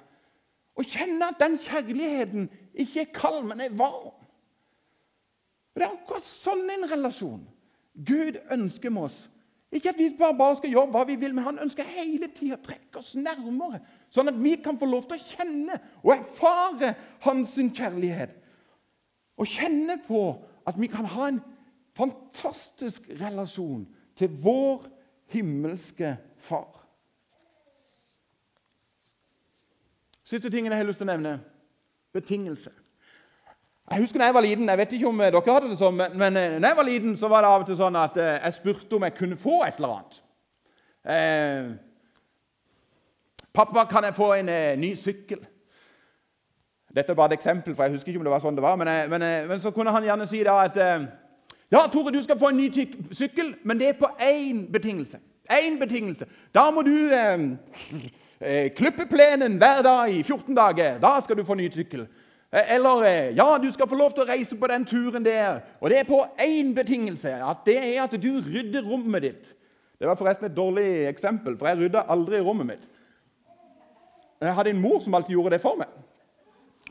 Og 0.78 0.86
kjenne 0.86 1.32
at 1.32 1.40
den 1.42 1.58
kjærligheten 1.62 2.50
ikke 2.78 3.04
er 3.06 3.14
kald, 3.14 3.44
men 3.50 3.62
er 3.62 3.74
varm. 3.78 4.14
Og 4.14 5.78
Det 5.78 5.86
er 5.86 5.94
akkurat 5.94 6.26
sånn 6.26 6.66
en 6.74 6.88
relasjon 6.90 7.44
Gud 7.98 8.38
ønsker 8.54 8.94
med 8.94 9.10
oss. 9.10 9.18
Ikke 9.74 9.92
at 9.92 10.00
vi 10.00 10.08
bare 10.16 10.56
skal 10.58 10.72
gjøre 10.72 10.94
hva 10.94 11.04
vi 11.10 11.18
vil, 11.20 11.34
men 11.36 11.44
han 11.44 11.60
ønsker 11.66 11.90
hele 11.92 12.30
tida 12.32 12.56
å 12.56 12.64
trekke 12.64 13.02
oss 13.02 13.16
nærmere, 13.20 13.82
sånn 14.14 14.32
at 14.32 14.38
vi 14.40 14.54
kan 14.64 14.78
få 14.80 14.88
lov 14.88 15.10
til 15.10 15.18
å 15.18 15.28
kjenne 15.34 15.80
og 16.06 16.14
erfare 16.14 16.94
hans 17.26 17.58
kjærlighet. 17.58 18.32
Og 19.38 19.50
kjenne 19.50 20.00
på 20.06 20.22
at 20.68 20.80
vi 20.80 20.90
kan 20.92 21.10
ha 21.10 21.28
en 21.30 21.42
fantastisk 21.98 23.10
relasjon 23.20 23.84
til 24.18 24.40
vår 24.46 24.88
himmelske 25.34 26.16
far. 26.48 26.77
Siste 30.28 30.50
tingen 30.50 30.72
jeg 30.72 30.82
har 30.82 30.88
lyst 30.88 31.00
til 31.00 31.08
å 31.08 31.14
nevne 31.14 31.38
betingelse. 32.16 32.72
Jeg 33.88 34.04
husker 34.04 34.20
da 34.20 34.26
jeg 34.28 34.36
var 34.36 34.44
liten, 34.44 34.68
jeg 34.68 34.80
vet 34.82 34.94
ikke 34.98 35.08
om 35.08 35.22
dere 35.24 35.42
hadde 35.46 35.70
det 35.72 35.78
sånn, 35.80 35.96
men, 35.96 36.38
eh, 36.38 36.58
når 36.60 36.68
jeg 36.68 36.78
var 36.78 36.84
liten, 36.84 37.14
så 37.18 37.30
var 37.32 37.42
det 37.46 37.52
av 37.52 37.62
og 37.62 37.68
til 37.70 37.78
sånn 37.80 37.96
at 37.96 38.18
eh, 38.20 38.34
jeg 38.44 38.58
spurte 38.58 38.98
om 38.98 39.06
jeg 39.08 39.16
kunne 39.16 39.38
få 39.40 39.62
et 39.64 39.80
eller 39.80 39.94
annet. 39.96 40.18
Eh, 41.08 41.70
'Pappa, 43.54 43.86
kan 43.90 44.04
jeg 44.04 44.16
få 44.16 44.34
en 44.34 44.50
eh, 44.50 44.76
ny 44.76 44.92
sykkel?' 44.96 45.48
Dette 46.96 47.12
er 47.12 47.16
bare 47.16 47.32
et 47.32 47.40
eksempel, 47.40 47.76
for 47.76 47.84
jeg 47.84 47.94
husker 47.94 48.12
ikke 48.12 48.20
om 48.20 48.28
det 48.28 48.32
var 48.32 48.44
sånn 48.44 48.56
det 48.56 48.64
var. 48.64 48.76
Men, 48.76 48.88
eh, 48.88 49.08
men, 49.08 49.22
eh, 49.22 49.48
men 49.48 49.62
så 49.62 49.72
kunne 49.72 49.92
han 49.92 50.04
gjerne 50.04 50.28
si 50.28 50.44
da 50.44 50.60
at 50.66 50.76
'Ja, 51.72 51.88
Tore, 51.88 52.12
du 52.12 52.22
skal 52.24 52.40
få 52.40 52.50
en 52.50 52.58
ny 52.58 52.68
sykkel, 53.12 53.56
men 53.64 53.80
det 53.80 53.88
er 53.88 53.94
på 53.94 54.12
én 54.20 54.68
betingelse.' 54.72 55.24
Én 55.50 55.80
betingelse. 55.80 56.26
Da 56.54 56.72
må 56.72 56.82
du 56.84 57.08
klippe 58.78 59.08
plenen 59.10 59.58
hver 59.58 59.84
dag 59.86 60.14
i 60.14 60.24
14 60.24 60.56
dager. 60.56 61.00
Da 61.02 61.18
skal 61.26 61.40
du 61.40 61.46
få 61.46 61.56
ny 61.58 61.72
sykkel. 61.74 62.08
Eh, 62.52 62.76
eller 62.76 63.04
eh, 63.04 63.36
ja, 63.36 63.58
du 63.62 63.72
skal 63.72 63.90
få 63.90 63.96
lov 64.00 64.14
til 64.16 64.24
å 64.24 64.30
reise 64.30 64.56
på 64.56 64.70
den 64.72 64.86
turen 64.88 65.26
der. 65.26 65.60
Og 65.82 65.92
det 65.92 66.00
er 66.00 66.08
på 66.08 66.22
én 66.40 66.74
betingelse. 66.76 67.34
at 67.44 67.66
Det 67.66 67.78
er 67.78 68.04
at 68.04 68.16
du 68.22 68.30
rydder 68.40 68.88
rommet 68.88 69.22
ditt. 69.22 69.54
Det 70.00 70.08
var 70.08 70.16
forresten 70.16 70.46
et 70.46 70.56
dårlig 70.56 71.08
eksempel, 71.10 71.58
for 71.58 71.68
jeg 71.68 71.78
rydda 71.78 72.06
aldri 72.08 72.40
rommet 72.40 72.68
mitt. 72.68 72.88
Jeg 74.42 74.54
hadde 74.54 74.70
en 74.70 74.82
mor 74.82 75.02
som 75.02 75.16
alltid 75.18 75.34
gjorde 75.34 75.56
det 75.56 75.62
for 75.62 75.76
meg. 75.76 75.90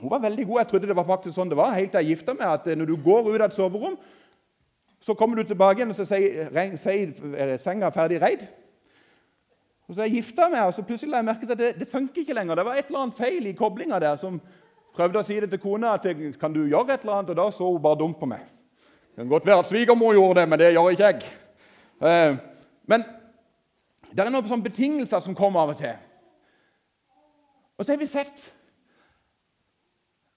Hun 0.01 0.11
var 0.11 0.19
veldig 0.19 0.47
god. 0.47 0.59
Jeg 0.59 0.69
trodde 0.69 0.87
det 0.91 0.97
var 0.97 1.07
faktisk 1.09 1.37
sånn 1.37 1.49
det 1.49 1.57
var, 1.57 1.73
helt 1.73 1.93
til 1.95 2.03
jeg 2.03 2.17
gifta 2.17 2.35
meg. 2.35 2.47
at 2.47 2.67
eh, 2.67 2.77
Når 2.77 2.87
du 2.87 2.97
går 2.97 3.31
ut 3.31 3.41
av 3.41 3.49
et 3.49 3.57
soverom, 3.57 3.97
så 5.01 5.15
kommer 5.15 5.37
du 5.37 5.47
tilbake 5.47 5.79
igjen 5.79 5.91
og 5.91 5.97
så 5.97 6.05
sier 6.05 7.57
senga 7.63 7.91
ferdig 7.95 8.21
reid. 8.21 8.43
Og 9.89 9.95
Så 9.95 10.03
jeg 10.03 10.19
gifta 10.19 10.49
meg, 10.51 10.63
og 10.67 10.75
så 10.75 10.83
plutselig 10.83 11.13
la 11.13 11.21
jeg 11.23 11.29
merke 11.29 11.47
til 11.47 11.55
at 11.55 11.59
det, 11.59 11.73
det 11.81 11.89
funker 11.89 12.23
ikke 12.23 12.35
lenger. 12.35 12.59
Det 12.59 12.65
var 12.65 12.75
et 12.75 12.87
eller 12.87 13.05
annet 13.05 13.19
feil 13.19 13.47
i 13.47 13.53
koblinga 13.55 13.99
der 14.03 14.17
som 14.23 14.41
Prøvde 14.97 15.21
å 15.21 15.27
si 15.29 15.35
det 15.37 15.51
til 15.53 15.61
kona 15.61 15.91
at 15.99 16.07
kan 16.41 16.55
du 16.55 16.63
gjøre 16.65 16.95
et 16.95 17.03
eller 17.05 17.19
annet, 17.19 17.35
og 17.35 17.37
da 17.37 17.51
så 17.53 17.67
hun 17.69 17.83
bare 17.85 17.99
dumt 18.01 18.17
på 18.17 18.29
meg. 18.31 18.47
Det 19.13 19.21
kan 19.21 19.29
godt 19.29 19.47
være 19.47 19.59
at 19.61 19.69
svigermor 19.69 20.15
gjorde 20.17 20.41
det, 20.41 20.49
men 20.49 20.59
det 20.59 20.71
gjør 20.73 20.89
ikke 20.95 21.11
jeg. 21.11 21.27
Eh, 22.01 22.37
men 22.89 23.05
det 24.09 24.25
er 24.25 24.33
noen 24.33 24.49
sånne 24.49 24.65
betingelser 24.65 25.21
som 25.21 25.37
kommer 25.37 25.67
av 25.67 25.75
og 25.75 25.81
til. 25.83 25.99
Og 27.77 27.85
så 27.85 27.93
har 27.93 28.01
vi 28.01 28.09
sett 28.09 28.47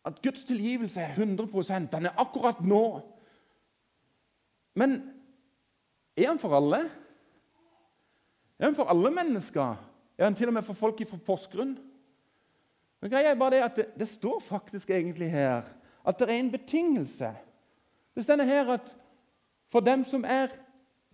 at 0.09 0.19
Guds 0.23 0.43
tilgivelse 0.43 1.01
er 1.01 1.15
100% 1.15 1.87
Den 1.93 2.09
er 2.09 2.19
akkurat 2.19 2.59
nå. 2.59 2.83
Men 4.75 4.99
er 6.17 6.33
han 6.33 6.41
for 6.41 6.55
alle? 6.57 6.83
Han 8.59 8.75
for 8.75 8.89
alle 8.91 9.11
mennesker? 9.11 9.75
Er 10.17 10.23
han 10.23 10.35
til 10.35 10.47
og 10.47 10.53
med 10.53 10.63
for 10.63 10.73
folk 10.73 10.99
fra 11.07 11.17
Porsgrunn? 11.25 11.77
Men 13.01 13.11
greia 13.11 13.31
er 13.31 13.39
bare 13.39 13.55
det 13.55 13.61
at 13.63 13.75
det, 13.75 13.85
det, 13.99 14.07
står 14.07 14.39
faktisk 14.43 14.89
egentlig 14.89 15.31
her 15.31 15.61
at 16.07 16.19
det 16.19 16.29
er 16.29 16.39
en 16.39 16.51
betingelse. 16.51 17.31
Det 18.15 18.23
står 18.23 18.43
her 18.43 18.73
at 18.73 18.97
for 19.71 19.79
dem 19.79 20.05
som 20.05 20.25
er 20.27 20.47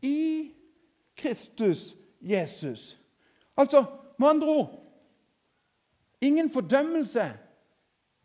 i 0.01 0.51
Kristus 1.17 1.95
Jesus 2.21 2.97
Altså, 3.57 3.85
med 4.19 4.27
andre 4.27 4.47
ord 4.47 4.81
Ingen 6.21 6.49
fordømmelse 6.49 7.33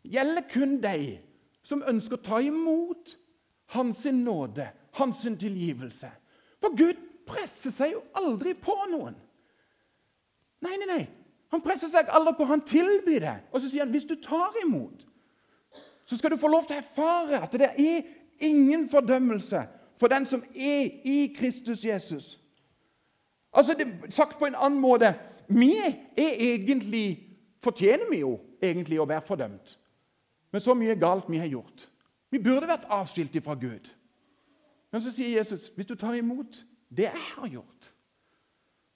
gjelder 0.03 0.41
kun 0.53 0.79
deg 0.81 1.21
som 1.63 1.83
ønsker 1.87 2.17
å 2.17 2.25
ta 2.25 2.39
imot 2.41 3.17
Hans 3.75 4.05
nåde, 4.05 4.65
Hans 4.97 5.21
tilgivelse. 5.21 6.09
For 6.59 6.73
Gud 6.75 6.97
presser 7.31 7.73
seg 7.73 7.95
jo 7.95 8.03
aldri 8.21 8.53
på 8.59 8.75
noen. 8.91 9.15
Nei, 10.61 10.75
nei, 10.77 10.87
nei. 10.89 11.03
Han 11.51 11.63
presser 11.63 11.91
seg 11.91 12.11
aldri 12.13 12.35
på. 12.37 12.47
Han 12.47 12.63
tilbyr 12.67 13.23
det. 13.23 13.37
Og 13.51 13.61
så 13.61 13.69
sier 13.71 13.85
han 13.85 13.93
hvis 13.93 14.07
du 14.07 14.15
tar 14.21 14.55
imot, 14.63 15.07
så 16.05 16.17
skal 16.19 16.33
du 16.33 16.39
få 16.39 16.51
lov 16.51 16.67
til 16.67 16.77
å 16.77 16.83
erfare 16.83 17.39
at 17.43 17.53
det 17.55 17.71
er 17.71 18.07
ingen 18.43 18.87
fordømmelse 18.91 19.63
for 20.01 20.11
den 20.11 20.25
som 20.27 20.43
er 20.55 20.89
i 21.07 21.31
Kristus 21.35 21.85
Jesus. 21.85 22.33
Altså, 23.53 23.75
det, 23.77 23.87
Sagt 24.15 24.39
på 24.39 24.47
en 24.47 24.55
annen 24.55 24.79
måte 24.79 25.13
Vi 25.51 25.75
er 25.75 25.93
egentlig, 26.15 27.19
fortjener 27.63 28.07
vi 28.09 28.21
jo 28.21 28.37
egentlig 28.63 29.01
å 29.01 29.07
være 29.07 29.25
fordømt. 29.27 29.73
Men 30.51 30.63
så 30.63 30.73
mye 30.73 30.95
galt 30.95 31.27
vi 31.27 31.41
har 31.41 31.49
gjort. 31.51 31.89
Vi 32.31 32.39
burde 32.39 32.69
vært 32.69 32.87
avskilt 32.87 33.35
fra 33.43 33.57
Gud. 33.59 33.89
Men 34.91 35.03
så 35.03 35.11
sier 35.11 35.37
Jesus 35.37 35.67
hvis 35.75 35.89
du 35.89 35.95
tar 35.95 36.15
imot 36.15 36.61
det 36.91 37.07
jeg 37.07 37.25
har 37.35 37.47
gjort, 37.47 37.93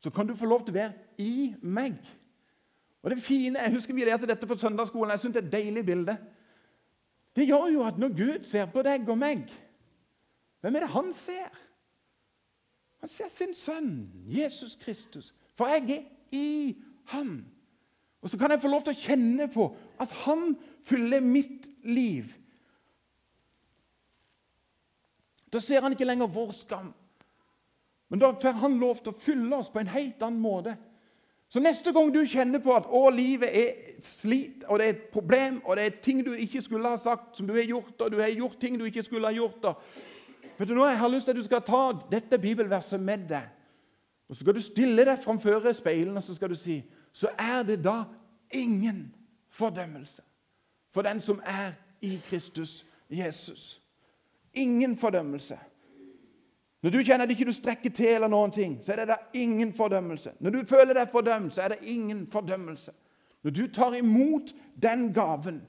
så 0.04 0.12
kan 0.14 0.28
du 0.28 0.36
få 0.38 0.46
lov 0.46 0.66
til 0.66 0.76
å 0.76 0.80
være 0.80 0.94
i 1.24 1.56
meg. 1.62 1.98
Og 3.02 3.12
det 3.12 3.22
fine, 3.24 3.60
Jeg 3.60 3.74
husker 3.74 3.94
vi 3.94 4.06
lærte 4.06 4.28
dette 4.28 4.48
på 4.48 4.58
søndagsskolen. 4.58 5.12
Jeg 5.12 5.20
synes 5.20 5.34
det 5.34 5.44
er 5.44 5.48
et 5.48 5.54
deilig 5.54 5.86
bilde. 5.86 6.18
Det 7.36 7.48
gjør 7.48 7.68
jo 7.74 7.84
at 7.86 7.98
når 7.98 8.16
Gud 8.18 8.46
ser 8.46 8.66
på 8.66 8.82
deg 8.82 9.10
og 9.10 9.18
meg, 9.18 9.50
hvem 10.62 10.76
er 10.76 10.86
det 10.86 10.90
han 10.90 11.14
ser? 11.14 11.50
Han 13.04 13.10
ser 13.10 13.30
sin 13.30 13.56
sønn, 13.56 14.12
Jesus 14.26 14.76
Kristus. 14.82 15.34
For 15.56 15.70
jeg 15.70 15.92
er 15.94 16.06
i 16.32 16.78
ham. 17.14 17.46
Og 18.22 18.30
så 18.30 18.38
kan 18.38 18.52
jeg 18.52 18.62
få 18.62 18.72
lov 18.72 18.82
til 18.84 18.96
å 18.96 19.02
kjenne 19.04 19.46
på 19.54 19.68
at 20.02 20.12
han 20.26 20.56
fyller 20.86 21.22
mitt 21.22 21.68
liv. 21.86 22.32
Da 25.54 25.62
ser 25.62 25.86
han 25.86 25.94
ikke 25.94 26.08
lenger 26.08 26.34
vår 26.34 26.56
skam, 26.58 26.90
men 28.10 28.22
da 28.22 28.32
får 28.42 28.60
han 28.62 28.80
lov 28.80 29.02
til 29.02 29.14
å 29.14 29.20
fylle 29.20 29.58
oss 29.58 29.72
på 29.74 29.82
en 29.82 29.90
helt 29.90 30.22
annen 30.24 30.42
måte. 30.42 30.76
Så 31.50 31.62
neste 31.62 31.94
gang 31.94 32.10
du 32.14 32.20
kjenner 32.28 32.60
på 32.62 32.74
at 32.76 32.88
å, 32.90 33.06
livet 33.14 33.50
er 33.54 34.02
slit, 34.04 34.66
og 34.68 34.80
det 34.80 34.86
er 34.86 34.96
et 34.96 35.08
problem, 35.14 35.62
og 35.66 35.78
det 35.78 35.86
er 35.86 35.98
ting 36.04 36.24
du 36.26 36.34
ikke 36.34 36.62
skulle 36.66 36.90
ha 36.90 36.98
sagt, 37.02 37.38
som 37.38 37.48
du 37.48 37.54
har 37.54 37.66
gjort, 37.66 37.94
og 38.02 38.12
du 38.12 38.20
har 38.20 38.34
gjort 38.34 38.60
ting 38.62 38.80
du 38.80 38.86
ikke 38.86 39.06
skulle 39.06 39.30
ha 39.30 39.36
gjort 39.36 39.74
vet 40.58 40.68
du 40.68 40.76
nå, 40.76 40.86
Jeg 40.88 40.98
har 40.98 41.10
lyst 41.10 41.26
til 41.26 41.36
at 41.36 41.38
du 41.38 41.44
skal 41.44 41.62
ta 41.62 41.82
dette 42.12 42.40
bibelverset 42.40 43.00
med 43.00 43.28
deg. 43.30 43.50
Og 44.30 44.36
Så 44.36 44.42
skal 44.42 44.56
du 44.56 44.62
stille 44.62 45.06
deg 45.06 45.22
framfor 45.22 45.74
speilet 45.74 46.18
og 46.18 46.24
så 46.24 46.36
skal 46.36 46.50
du 46.50 46.56
si 46.56 46.84
Så 47.14 47.28
er 47.38 47.64
det 47.64 47.84
da 47.84 48.04
ingen 48.52 49.14
fordømmelse 49.50 50.22
for 50.92 51.02
den 51.02 51.22
som 51.22 51.42
er 51.46 51.74
i 52.02 52.22
Kristus 52.30 52.86
Jesus. 53.10 53.82
Ingen 54.54 54.98
fordømmelse. 54.98 55.58
Når 56.86 56.92
du 56.92 57.00
kjenner 57.02 57.26
at 57.26 57.32
ikke 57.34 57.48
du 57.50 57.56
strekker 57.56 57.90
til, 57.90 58.12
eller 58.14 58.30
noen 58.30 58.52
ting, 58.54 58.76
så 58.86 58.92
er 58.94 59.00
det 59.00 59.08
da 59.10 59.16
ingen 59.34 59.72
fordømmelse. 59.74 60.36
Når 60.38 60.52
du 60.54 60.58
føler 60.70 60.94
deg 60.94 61.08
fordømt, 61.10 61.56
så 61.56 61.64
er 61.64 61.74
det 61.74 61.88
ingen 61.90 62.28
fordømmelse. 62.30 62.92
Når 63.42 63.54
du 63.58 63.62
tar 63.74 63.96
imot 63.98 64.54
den 64.84 65.08
gaven, 65.14 65.64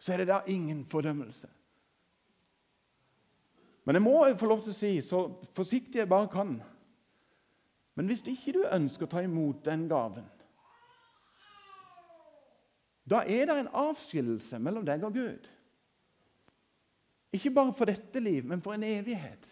så 0.00 0.14
er 0.14 0.22
det 0.22 0.28
da 0.30 0.38
ingen 0.46 0.80
fordømmelse. 0.88 1.48
Men 3.84 3.94
jeg 3.94 4.02
må 4.06 4.24
få 4.40 4.48
lov 4.48 4.64
til 4.64 4.72
å 4.72 4.78
si, 4.78 4.94
så 5.04 5.20
forsiktig 5.52 6.00
jeg 6.00 6.08
bare 6.08 6.32
kan 6.32 6.56
Men 7.94 8.06
hvis 8.06 8.24
ikke 8.24 8.56
du 8.56 8.62
ønsker 8.64 9.04
å 9.04 9.12
ta 9.12 9.26
imot 9.26 9.60
den 9.68 9.84
gaven, 9.92 10.24
da 13.04 13.26
er 13.28 13.44
det 13.44 13.60
en 13.60 13.72
avskillelse 13.76 14.56
mellom 14.58 14.88
deg 14.88 15.04
og 15.04 15.12
Gud. 15.20 15.52
Ikke 17.32 17.52
bare 17.52 17.74
for 17.76 17.88
dette 17.88 18.20
liv, 18.20 18.44
men 18.44 18.62
for 18.64 18.74
en 18.74 18.86
evighet. 18.86 19.44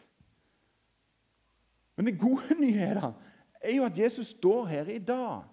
Men 1.97 2.07
den 2.11 2.19
gode 2.21 2.57
nyheten 2.61 3.17
er 3.61 3.77
jo 3.77 3.85
at 3.85 3.99
Jesus 3.99 4.35
står 4.37 4.67
her 4.67 4.89
i 4.93 4.99
dag, 4.99 5.45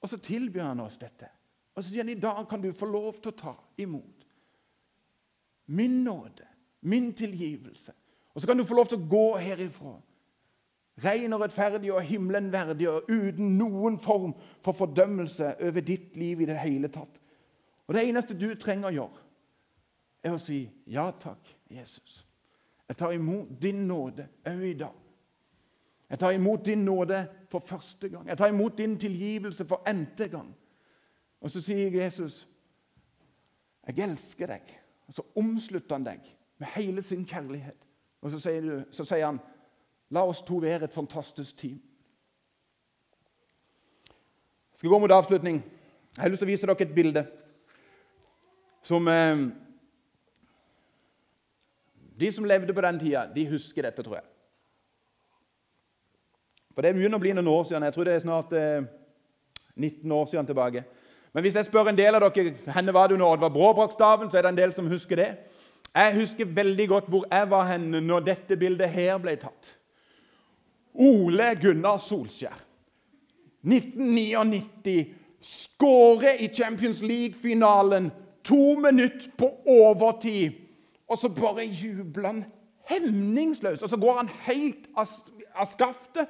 og 0.00 0.08
så 0.08 0.18
tilbyr 0.20 0.62
han 0.62 0.84
oss 0.84 0.98
dette. 1.00 1.28
Og 1.74 1.82
så 1.82 1.90
sier 1.90 2.04
han 2.04 2.12
i 2.12 2.20
dag 2.20 2.44
kan 2.48 2.62
du 2.62 2.72
få 2.76 2.86
lov 2.86 3.16
til 3.20 3.32
å 3.32 3.38
ta 3.38 3.54
imot 3.80 4.24
min 5.66 6.02
nåde, 6.04 6.44
min 6.80 7.12
tilgivelse. 7.16 7.92
Og 8.34 8.40
så 8.40 8.46
kan 8.46 8.58
du 8.58 8.66
få 8.68 8.76
lov 8.76 8.90
til 8.90 9.00
å 9.00 9.08
gå 9.08 9.28
herifra 9.40 9.94
ren 11.02 11.34
og 11.34 11.42
rettferdig 11.42 11.90
og 11.92 12.04
himmelen 12.06 12.50
verdig 12.52 12.86
og 12.90 13.08
uten 13.10 13.56
noen 13.58 13.96
form 13.98 14.34
for 14.62 14.76
fordømmelse 14.76 15.56
over 15.66 15.82
ditt 15.82 16.16
liv 16.20 16.44
i 16.44 16.48
det 16.48 16.58
hele 16.60 16.90
tatt. 16.92 17.20
Og 17.86 17.94
Det 17.94 18.04
eneste 18.08 18.36
du 18.38 18.54
trenger 18.54 18.90
å 18.90 18.94
gjøre, 18.94 19.24
er 20.24 20.36
å 20.36 20.40
si 20.40 20.62
ja 20.88 21.10
takk, 21.20 21.53
Jesus. 21.74 22.26
Jeg 22.88 22.96
tar 22.96 23.10
imot 23.10 23.48
din 23.62 23.86
nåde 23.88 24.28
òg 24.46 24.62
i 24.62 24.74
dag. 24.78 24.92
Jeg 26.10 26.18
tar 26.18 26.30
imot 26.30 26.66
din 26.66 26.84
nåde 26.84 27.28
for 27.48 27.58
første 27.58 28.08
gang. 28.08 28.28
Jeg 28.28 28.38
tar 28.38 28.48
imot 28.48 28.78
din 28.78 28.98
tilgivelse 28.98 29.64
for 29.64 29.82
n-te 29.92 30.28
gang. 30.28 30.56
Og 31.40 31.50
så 31.50 31.60
sier 31.60 32.02
Jesus, 32.04 32.48
'Jeg 33.86 34.10
elsker 34.10 34.46
deg.' 34.46 34.80
Og 35.06 35.14
så 35.14 35.22
omslutter 35.36 35.94
han 35.94 36.04
deg 36.04 36.20
med 36.58 36.68
hele 36.68 37.02
sin 37.02 37.26
kjærlighet. 37.26 37.86
Og 38.22 38.30
så 38.30 38.38
sier, 38.38 38.60
du, 38.60 38.84
så 38.90 39.04
sier 39.04 39.26
han, 39.26 39.40
'La 40.10 40.24
oss 40.26 40.42
to 40.42 40.56
være 40.56 40.84
et 40.84 40.92
fantastisk 40.92 41.56
team'. 41.64 41.80
Jeg 44.72 44.78
skal 44.78 44.90
gå 44.90 44.98
mot 44.98 45.10
avslutning. 45.10 45.64
Jeg 46.16 46.22
har 46.22 46.28
lyst 46.28 46.38
til 46.38 46.46
å 46.46 46.52
vise 46.52 46.66
dere 46.66 46.82
et 46.82 46.94
bilde 46.94 47.26
som 48.82 49.08
eh, 49.08 49.63
De 52.20 52.30
som 52.32 52.44
levde 52.46 52.74
på 52.74 52.80
den 52.84 52.98
tida, 52.98 53.26
de 53.34 53.46
husker 53.50 53.82
dette, 53.82 54.02
tror 54.02 54.20
jeg. 54.20 54.26
For 56.74 56.82
Det 56.82 56.94
begynner 56.94 57.18
å 57.18 57.22
bli 57.22 57.32
noen 57.34 57.50
år 57.50 57.64
siden. 57.68 57.86
Jeg 57.86 57.94
tror 57.94 58.06
det 58.08 58.14
er 58.14 58.22
snart 58.22 58.54
eh, 58.58 58.86
19 59.76 60.12
år 60.12 60.26
siden 60.30 60.46
tilbake. 60.46 60.84
Men 61.34 61.42
hvis 61.42 61.54
jeg 61.58 61.66
spør 61.66 61.90
en 61.90 61.98
del 61.98 62.14
av 62.14 62.28
dere 62.34 62.54
henne 62.74 62.94
var 62.94 63.08
det 63.08 63.16
under 63.16 63.26
Oddvar 63.34 63.50
Brå-Brakstaven, 63.54 64.30
så 64.30 64.38
er 64.38 64.46
det 64.46 64.52
en 64.54 64.58
del 64.58 64.74
som 64.74 64.90
husker 64.90 65.18
det. 65.18 65.30
Jeg 65.94 66.14
husker 66.18 66.50
veldig 66.50 66.88
godt 66.90 67.10
hvor 67.10 67.26
jeg 67.30 67.50
var 67.50 67.66
henne 67.70 68.00
når 68.02 68.26
dette 68.26 68.58
bildet 68.58 68.90
her 68.90 69.18
ble 69.22 69.34
tatt. 69.38 69.74
Ole 70.94 71.52
Gunnar 71.58 71.98
Solskjær. 72.02 72.58
1999. 73.64 75.14
Skåre 75.44 76.36
i 76.40 76.48
Champions 76.54 77.02
League-finalen 77.02 78.10
To 78.44 78.74
minutter 78.76 79.30
på 79.38 79.48
overtid, 79.66 80.52
og 81.08 81.18
så 81.18 81.28
bare 81.28 81.66
jubler 81.66 82.26
han 82.26 82.44
hemningsløst. 82.88 83.82
Og 83.82 83.90
så 83.90 83.96
går 83.96 84.16
han 84.16 84.30
helt 84.46 84.88
av, 84.96 85.08
skaftet. 85.66 86.26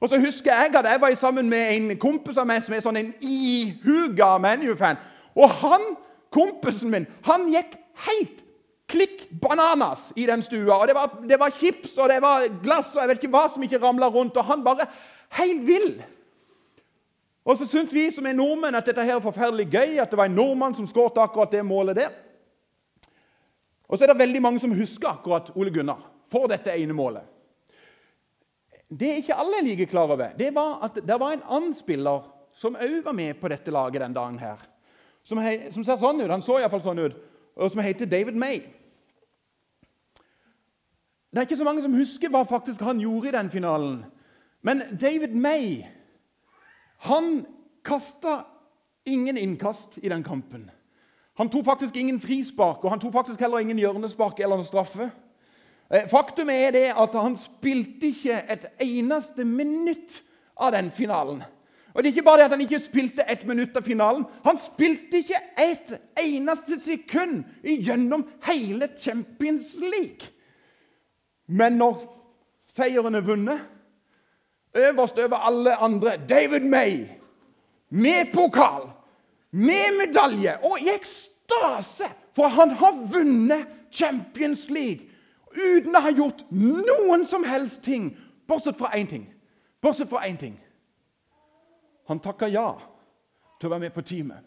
Og 0.00 0.08
så 0.08 0.18
husker 0.20 0.52
jeg 0.52 0.74
at 0.74 0.90
jeg 0.90 1.00
var 1.00 1.14
sammen 1.14 1.48
med 1.50 1.76
en 1.76 1.98
kompis 1.98 2.38
av 2.38 2.46
meg 2.46 2.62
som 2.62 2.74
er 2.74 2.84
sånn 2.84 3.00
en 3.00 3.14
ihuga 3.24 4.36
ManU-fan. 4.38 5.00
Og 5.34 5.50
han, 5.62 5.88
kompisen 6.30 6.92
min 6.92 7.08
han 7.26 7.48
gikk 7.50 7.74
helt 8.06 8.44
klikk 8.88 9.26
bananas 9.42 10.12
i 10.16 10.26
den 10.28 10.42
stua. 10.42 10.78
Og 10.78 10.86
det 10.88 10.94
var, 10.96 11.18
det 11.28 11.40
var 11.40 11.56
chips 11.56 11.96
og 11.98 12.08
det 12.08 12.20
var 12.22 12.46
glass 12.62 12.94
og 12.94 13.02
jeg 13.02 13.10
vet 13.10 13.24
ikke 13.24 13.34
hva 13.34 13.48
som 13.52 13.64
ikke 13.64 13.82
ramla 13.82 14.08
rundt. 14.12 14.36
Og 14.36 14.44
han 14.44 14.64
bare 14.64 14.86
helt 15.40 15.66
vill. 15.66 15.90
Og 17.48 17.56
så 17.56 17.66
syntes 17.66 17.94
vi 17.96 18.06
som 18.12 18.26
er 18.28 18.36
nordmenn 18.36 18.76
at 18.76 18.86
dette 18.86 19.04
her 19.04 19.16
er 19.16 19.24
forferdelig 19.24 19.70
gøy, 19.72 19.98
at 19.98 20.10
det 20.12 20.18
var 20.20 20.28
en 20.28 20.36
nordmann 20.36 20.74
som 20.76 20.86
skåret 20.86 21.16
akkurat 21.20 21.52
det 21.52 21.64
målet 21.64 21.96
der. 21.96 22.10
Og 23.88 23.96
så 23.96 24.04
er 24.04 24.12
det 24.12 24.20
veldig 24.20 24.42
mange 24.44 24.60
som 24.60 24.74
husker 24.76 25.08
akkurat 25.10 25.50
Ole 25.56 25.72
Gunnar 25.72 26.02
for 26.28 26.48
dette 26.50 26.74
ene 26.76 26.96
målet. 26.96 27.24
Det 28.88 29.18
ikke 29.20 29.36
alle 29.36 29.60
er 29.60 29.66
like 29.66 29.86
klar 29.88 30.08
over, 30.08 30.32
det 30.36 30.48
var 30.54 30.78
at 30.84 31.00
det 31.04 31.20
var 31.20 31.32
en 31.32 31.44
annen 31.44 31.74
spiller 31.76 32.24
som 32.56 32.76
òg 32.76 33.02
var 33.04 33.16
med 33.16 33.36
på 33.40 33.48
dette 33.52 33.72
laget 33.72 34.02
den 34.02 34.16
dagen 34.16 34.38
her. 34.40 34.60
Som, 35.22 35.40
he, 35.44 35.70
som 35.72 35.84
ser 35.84 35.98
sånn 36.00 36.20
ut, 36.22 36.30
Han 36.30 36.42
så 36.42 36.58
iallfall 36.58 36.82
sånn 36.82 37.02
ut, 37.04 37.16
og 37.56 37.72
som 37.72 37.82
heter 37.84 38.08
David 38.08 38.36
May. 38.38 38.62
Det 41.28 41.42
er 41.42 41.46
ikke 41.46 41.60
så 41.60 41.66
mange 41.68 41.84
som 41.84 41.94
husker 41.94 42.32
hva 42.32 42.44
faktisk 42.48 42.80
han 42.80 43.00
gjorde 43.02 43.28
i 43.28 43.36
den 43.36 43.50
finalen. 43.52 43.98
Men 44.64 44.82
David 44.96 45.36
May 45.36 45.84
han 47.06 47.44
kasta 47.84 48.40
ingen 49.06 49.36
innkast 49.36 49.98
i 50.02 50.08
den 50.08 50.24
kampen. 50.24 50.70
Han 51.38 51.50
tok 51.50 51.64
faktisk 51.64 51.96
ingen 51.96 52.20
frispark, 52.20 52.84
og 52.84 52.90
han 52.90 53.00
tok 53.00 53.12
faktisk 53.12 53.40
heller 53.40 53.62
ingen 53.62 53.78
hjørnespark 53.78 54.40
eller 54.42 54.62
straffe. 54.66 55.10
Eh, 55.90 56.08
faktum 56.10 56.50
er 56.50 56.72
det 56.74 56.88
at 56.90 57.14
han 57.14 57.36
spilte 57.38 58.10
ikke 58.10 58.40
et 58.50 58.66
eneste 58.82 59.44
minutt 59.44 60.22
av 60.58 60.72
den 60.74 60.90
finalen. 60.90 61.44
Og 61.94 62.02
det 62.02 62.10
er 62.10 62.16
ikke 62.16 62.26
bare 62.26 62.38
det 62.38 62.44
at 62.44 62.50
han 62.50 62.60
ikke 62.60 62.80
spilte 62.80 63.24
ett 63.30 63.46
minutt 63.46 63.76
av 63.76 63.82
finalen. 63.82 64.26
Han 64.44 64.58
spilte 64.60 65.22
ikke 65.22 65.40
et 65.58 65.94
eneste 66.20 66.76
sekund 66.80 67.44
gjennom 67.64 68.26
hele 68.46 68.90
Champions 68.98 69.76
League. 69.80 70.28
Men 71.46 71.78
når 71.80 72.02
seieren 72.68 73.14
er 73.14 73.24
vunnet 73.24 73.64
øverst 74.76 75.18
over 75.18 75.36
alle 75.36 75.76
andre 75.76 76.18
David 76.28 76.60
May 76.60 77.06
med 77.90 78.32
pokal. 78.34 78.90
med 79.50 80.06
medalje 80.06 80.58
og 80.64 80.80
i 80.80 80.90
ekstase, 80.92 81.27
for 82.36 82.48
han 82.48 82.70
har 82.70 82.98
vunnet 83.12 83.66
Champions 83.90 84.68
League 84.70 85.08
uten 85.56 85.96
å 85.96 86.02
ha 86.04 86.12
gjort 86.12 86.44
noen 86.52 87.24
som 87.26 87.44
helst 87.44 87.82
ting, 87.82 88.12
bortsett 88.46 88.76
fra 88.78 88.92
én 88.96 89.08
ting. 89.08 89.24
Bortsett 89.82 90.10
fra 90.10 90.26
én 90.28 90.36
ting. 90.38 90.58
Han 92.08 92.20
takka 92.20 92.48
ja 92.48 92.72
til 93.58 93.68
å 93.68 93.72
være 93.72 93.86
med 93.86 93.94
på 93.94 94.04
teamet. 94.06 94.44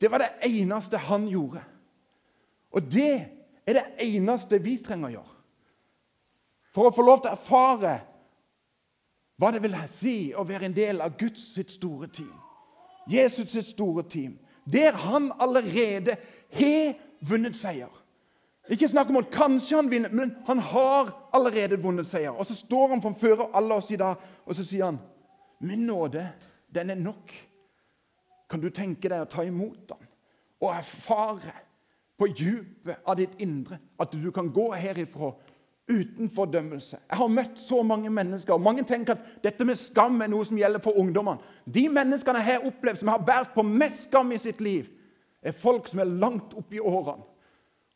Det 0.00 0.10
var 0.10 0.22
det 0.22 0.30
eneste 0.46 0.98
han 1.08 1.26
gjorde. 1.28 1.62
Og 2.70 2.82
det 2.92 3.14
er 3.66 3.78
det 3.78 3.86
eneste 4.04 4.60
vi 4.62 4.76
trenger 4.82 5.08
å 5.08 5.14
gjøre. 5.18 5.34
For 6.74 6.88
å 6.88 6.94
få 6.94 7.02
lov 7.02 7.22
til 7.22 7.32
å 7.32 7.38
erfare 7.38 7.94
hva 9.38 9.50
det 9.54 9.62
vil 9.62 9.76
si 9.94 10.32
å 10.34 10.44
være 10.46 10.68
en 10.68 10.76
del 10.76 11.00
av 11.02 11.16
Guds 11.18 11.44
sitt 11.54 11.70
store 11.72 12.08
team. 12.10 12.34
Jesus 13.08 13.52
sitt 13.52 13.66
store 13.66 14.04
team. 14.10 14.36
Der 14.72 14.92
han 14.92 15.32
allerede 15.40 16.16
har 16.52 16.94
vunnet 17.20 17.56
seier. 17.56 17.92
Ikke 18.68 18.88
snakk 18.88 19.08
om 19.08 19.16
at 19.16 19.30
kanskje 19.32 19.78
han 19.80 19.90
vinner, 19.90 20.12
men 20.12 20.34
han 20.46 20.58
har 20.58 21.12
allerede 21.32 21.80
vunnet 21.80 22.06
seier. 22.06 22.36
Og 22.36 22.46
så 22.46 22.54
står 22.54 22.88
han 22.88 23.02
framfor 23.02 23.48
alle 23.56 23.78
oss 23.80 23.90
i 23.90 23.96
dag, 23.96 24.20
og 24.44 24.54
så 24.54 24.64
sier 24.64 24.84
han, 24.84 24.98
'Min 25.60 25.86
nåde, 25.86 26.28
den 26.74 26.90
er 26.90 26.94
nok.' 26.94 27.44
Kan 28.50 28.60
du 28.60 28.70
tenke 28.70 29.08
deg 29.08 29.20
å 29.20 29.24
ta 29.24 29.42
imot 29.42 29.88
den 29.88 30.06
og 30.60 30.70
erfare 30.74 31.52
på 32.18 32.26
dypet 32.26 32.96
av 33.06 33.16
ditt 33.16 33.34
indre 33.38 33.78
at 34.00 34.12
du 34.12 34.30
kan 34.34 34.48
gå 34.52 34.72
herifra 34.72 35.32
uten 35.88 36.30
fordømmelse. 36.30 36.98
Jeg 37.10 37.18
har 37.18 37.32
møtt 37.32 37.58
så 37.60 37.82
mange 37.82 38.10
mennesker, 38.10 38.54
og 38.54 38.60
mange 38.60 38.84
tenker 38.84 39.16
at 39.16 39.42
dette 39.44 39.64
med 39.64 39.78
skam 39.80 40.20
er 40.22 40.30
noe 40.30 40.44
som 40.44 40.58
gjelder 40.58 40.82
for 40.84 40.98
ungdommene. 41.00 41.40
De 41.64 41.86
menneskene 41.88 42.42
jeg 42.42 42.58
har 42.58 42.68
opplevd 42.68 43.00
som 43.00 43.12
har 43.12 43.24
båret 43.24 43.54
på 43.54 43.64
mest 43.66 44.06
skam 44.08 44.32
i 44.32 44.40
sitt 44.40 44.60
liv, 44.64 44.90
er 45.42 45.56
folk 45.56 45.88
som 45.88 46.02
er 46.02 46.10
langt 46.10 46.54
oppi 46.58 46.80
årene, 46.80 47.24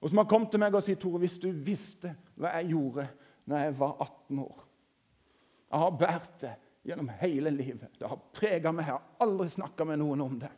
og 0.03 0.11
som 0.11 0.19
har 0.19 0.29
kommet 0.31 0.51
til 0.51 0.63
meg 0.63 0.75
og 0.75 0.83
sagt 0.83 1.01
Tore, 1.03 1.21
hvis 1.23 1.39
du 1.43 1.51
visste 1.53 2.15
hva 2.35 2.57
jeg 2.59 2.73
gjorde 2.73 3.07
når 3.47 3.65
jeg 3.65 3.75
var 3.79 3.93
18 4.01 4.39
år 4.39 4.65
Jeg 5.73 5.81
har 5.83 5.97
båret 5.99 6.33
det 6.41 6.55
gjennom 6.85 7.11
hele 7.21 7.51
livet. 7.51 7.89
Det 7.99 8.09
har 8.09 8.19
prega 8.35 8.73
meg. 8.75 8.87
Jeg 8.87 8.97
har 8.99 9.25
aldri 9.25 9.47
snakka 9.49 9.87
med 9.89 10.01
noen 10.03 10.21
om 10.21 10.35
det. 10.43 10.51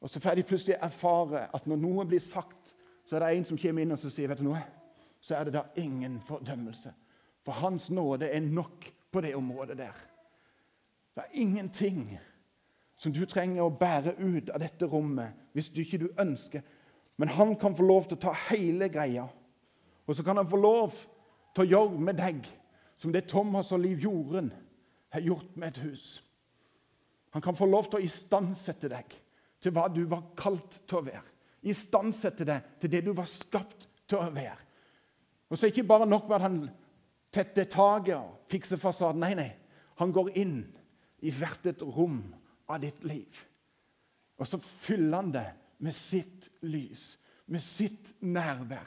Og 0.00 0.10
så 0.10 0.20
får 0.22 0.38
de 0.38 0.44
plutselig 0.48 0.76
erfare 0.80 1.48
at 1.52 1.66
når 1.68 1.80
noe 1.82 2.06
blir 2.08 2.22
sagt, 2.24 2.72
så 3.04 3.18
er 3.18 3.24
det 3.24 3.32
en 3.34 3.48
som 3.50 3.58
kommer 3.60 3.84
inn 3.84 3.92
og 3.92 4.00
sier 4.00 4.30
vet 4.30 4.40
du 4.40 4.46
noe, 4.46 4.62
så 5.20 5.36
er 5.36 5.44
det 5.44 5.54
da 5.54 5.62
ingen 5.76 6.20
fordømmelse. 6.24 6.92
For 7.44 7.52
Hans 7.52 7.90
nåde 7.90 8.28
er 8.28 8.40
nok 8.40 8.92
på 9.12 9.20
det 9.20 9.34
området 9.36 9.78
der. 9.78 9.96
Det 11.14 11.24
er 11.24 11.40
ingenting 11.42 12.18
som 13.00 13.12
du 13.12 13.24
trenger 13.26 13.64
å 13.64 13.72
bære 13.72 14.14
ut 14.18 14.50
av 14.52 14.60
dette 14.62 14.86
rommet 14.86 15.36
hvis 15.56 15.70
du 15.72 15.80
ikke 15.82 16.00
du 16.02 16.08
ønsker. 16.20 16.62
Men 17.16 17.28
han 17.28 17.54
kan 17.60 17.76
få 17.76 17.84
lov 17.84 18.08
til 18.08 18.16
å 18.16 18.24
ta 18.28 18.34
hele 18.48 18.88
greia. 18.88 19.26
Og 20.06 20.16
så 20.16 20.24
kan 20.24 20.36
han 20.40 20.48
få 20.48 20.60
lov 20.60 20.94
til 21.54 21.64
å 21.64 21.70
gjøre 21.70 22.04
med 22.06 22.20
deg 22.20 22.46
som 23.00 23.12
det 23.12 23.26
Thomas 23.28 23.72
og 23.72 23.82
Liv 23.84 24.00
Jorden 24.04 24.52
har 25.12 25.24
gjort 25.24 25.56
med 25.56 25.72
et 25.72 25.82
hus. 25.84 26.22
Han 27.30 27.42
kan 27.42 27.56
få 27.56 27.66
lov 27.66 27.88
til 27.88 28.00
å 28.00 28.04
istandsette 28.04 28.88
deg 28.90 29.14
til 29.60 29.74
hva 29.76 29.86
du 29.92 30.02
var 30.08 30.30
kalt 30.38 30.80
til 30.88 31.00
å 31.00 31.06
være. 31.06 31.26
Istandsette 31.68 32.46
deg 32.48 32.74
til 32.80 32.92
det 32.92 33.04
du 33.06 33.12
var 33.16 33.28
skapt 33.28 33.88
til 34.08 34.20
å 34.20 34.30
være. 34.34 34.58
Og 35.50 35.58
så 35.58 35.66
er 35.66 35.70
det 35.70 35.76
ikke 35.76 35.90
bare 35.90 36.06
nok 36.06 36.28
med 36.28 36.36
at 36.36 36.46
han 36.46 36.60
tetter 37.34 37.66
taket 37.70 38.16
og 38.16 38.50
fikser 38.50 38.78
fasaden. 38.80 39.20
Nei, 39.22 39.34
nei. 39.34 39.50
Han 39.98 40.14
går 40.14 40.30
inn 40.38 40.60
i 41.26 41.32
hvert 41.34 41.66
et 41.66 41.82
rom 41.82 42.22
av 42.70 42.80
ditt 42.82 43.02
liv. 43.04 43.42
Og 44.40 44.48
så 44.48 44.60
fyller 44.62 45.18
han 45.18 45.34
det 45.34 45.48
med 45.82 45.94
sitt 45.96 46.48
lys, 46.62 47.18
med 47.50 47.60
sitt 47.64 48.14
nærvær, 48.22 48.86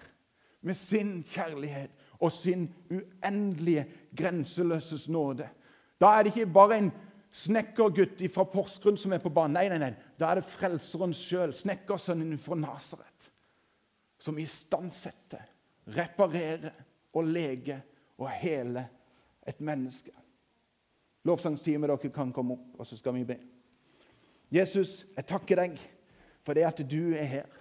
med 0.63 0.77
sin 0.79 1.19
kjærlighet 1.27 1.91
og 2.23 2.31
sin 2.31 2.69
uendelige, 2.89 3.85
grenseløses 4.15 5.09
nåde. 5.11 5.49
Da 5.99 6.13
er 6.13 6.23
det 6.23 6.33
ikke 6.33 6.53
bare 6.53 6.79
en 6.79 6.91
snekkergutt 7.33 8.21
fra 8.31 8.45
Porsgrunn 8.47 8.97
som 8.97 9.13
er 9.13 9.21
på 9.21 9.31
banen. 9.33 9.57
Nei, 9.57 9.67
nei, 9.69 9.81
nei. 9.81 9.93
Da 10.19 10.31
er 10.31 10.39
det 10.39 10.47
Frelseren 10.47 11.13
sjøl, 11.17 11.53
snekkersønnen 11.57 12.39
fra 12.41 12.57
Nasaret, 12.57 13.29
som 14.21 14.37
istandsetter 14.39 15.52
reparere 15.87 16.71
og 17.13 17.27
lege 17.27 17.79
og 18.17 18.29
hele 18.29 18.85
et 19.47 19.61
menneske. 19.61 20.11
Lovsangsteamet, 21.23 21.89
dere 21.89 22.11
kan 22.13 22.31
komme 22.35 22.57
opp, 22.57 22.79
og 22.79 22.87
så 22.87 22.97
skal 22.99 23.15
vi 23.15 23.25
be. 23.27 23.37
Jesus, 24.53 25.05
jeg 25.15 25.25
takker 25.27 25.59
deg 25.63 25.77
for 26.43 26.55
det 26.57 26.65
at 26.67 26.81
du 26.89 27.13
er 27.15 27.27
her. 27.27 27.59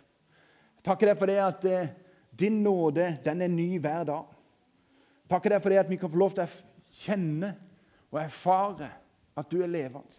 Jeg 0.79 0.87
takker 0.87 1.13
deg 1.13 1.21
for 1.21 1.31
det 1.31 1.39
at 1.41 1.67
eh, 1.71 1.93
din 2.39 2.63
nåde 2.65 3.07
den 3.25 3.43
er 3.43 3.53
ny 3.53 3.79
hver 3.81 4.05
dag. 4.09 4.33
Jeg 5.23 5.31
takker 5.35 5.55
deg 5.55 5.63
for 5.63 5.73
det 5.73 5.81
at 5.85 5.91
vi 5.91 5.99
kan 6.01 6.11
få 6.13 6.21
lov 6.21 6.35
til 6.37 6.45
å 6.45 6.97
kjenne 7.05 7.55
og 8.11 8.19
erfare 8.21 8.91
at 9.39 9.49
du 9.49 9.63
er 9.63 9.71
levende. 9.71 10.19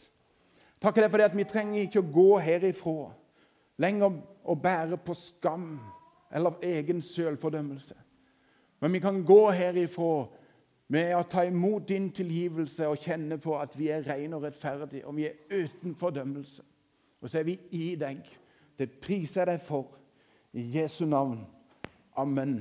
Jeg 0.74 0.82
takker 0.82 1.04
deg 1.04 1.12
for 1.12 1.22
det 1.22 1.30
at 1.30 1.38
vi 1.38 1.48
trenger 1.48 1.84
ikke 1.84 2.02
å 2.02 2.13
gå 2.16 2.30
herifra 2.44 3.12
lenger 3.84 4.18
og 4.44 4.62
bære 4.62 4.98
på 5.04 5.16
skam 5.18 5.76
eller 6.34 6.50
av 6.50 6.63
egen 6.65 7.02
selvfordømmelse. 7.02 7.96
Men 8.82 8.93
vi 8.93 9.00
kan 9.00 9.22
gå 9.26 9.52
herifra 9.52 10.26
med 10.88 11.15
å 11.15 11.24
ta 11.30 11.46
imot 11.48 11.88
din 11.88 12.10
tilgivelse 12.12 12.88
og 12.89 13.02
kjenne 13.02 13.38
på 13.41 13.56
at 13.58 13.78
vi 13.78 13.88
er 13.93 14.04
rene 14.08 14.36
og 14.38 14.43
rettferdige, 14.43 15.06
og 15.08 15.15
vi 15.15 15.30
er 15.30 15.38
uten 15.50 15.96
fordømmelse. 15.96 16.63
Og 17.22 17.30
så 17.30 17.39
er 17.39 17.48
vi 17.48 17.58
i 17.72 17.93
deg. 17.96 18.26
Det 18.80 18.89
priser 19.02 19.46
jeg 19.46 19.54
deg 19.54 19.67
for. 19.67 20.00
I 20.54 20.67
Jesu 20.76 21.06
navn. 21.06 21.46
Amen. 22.19 22.60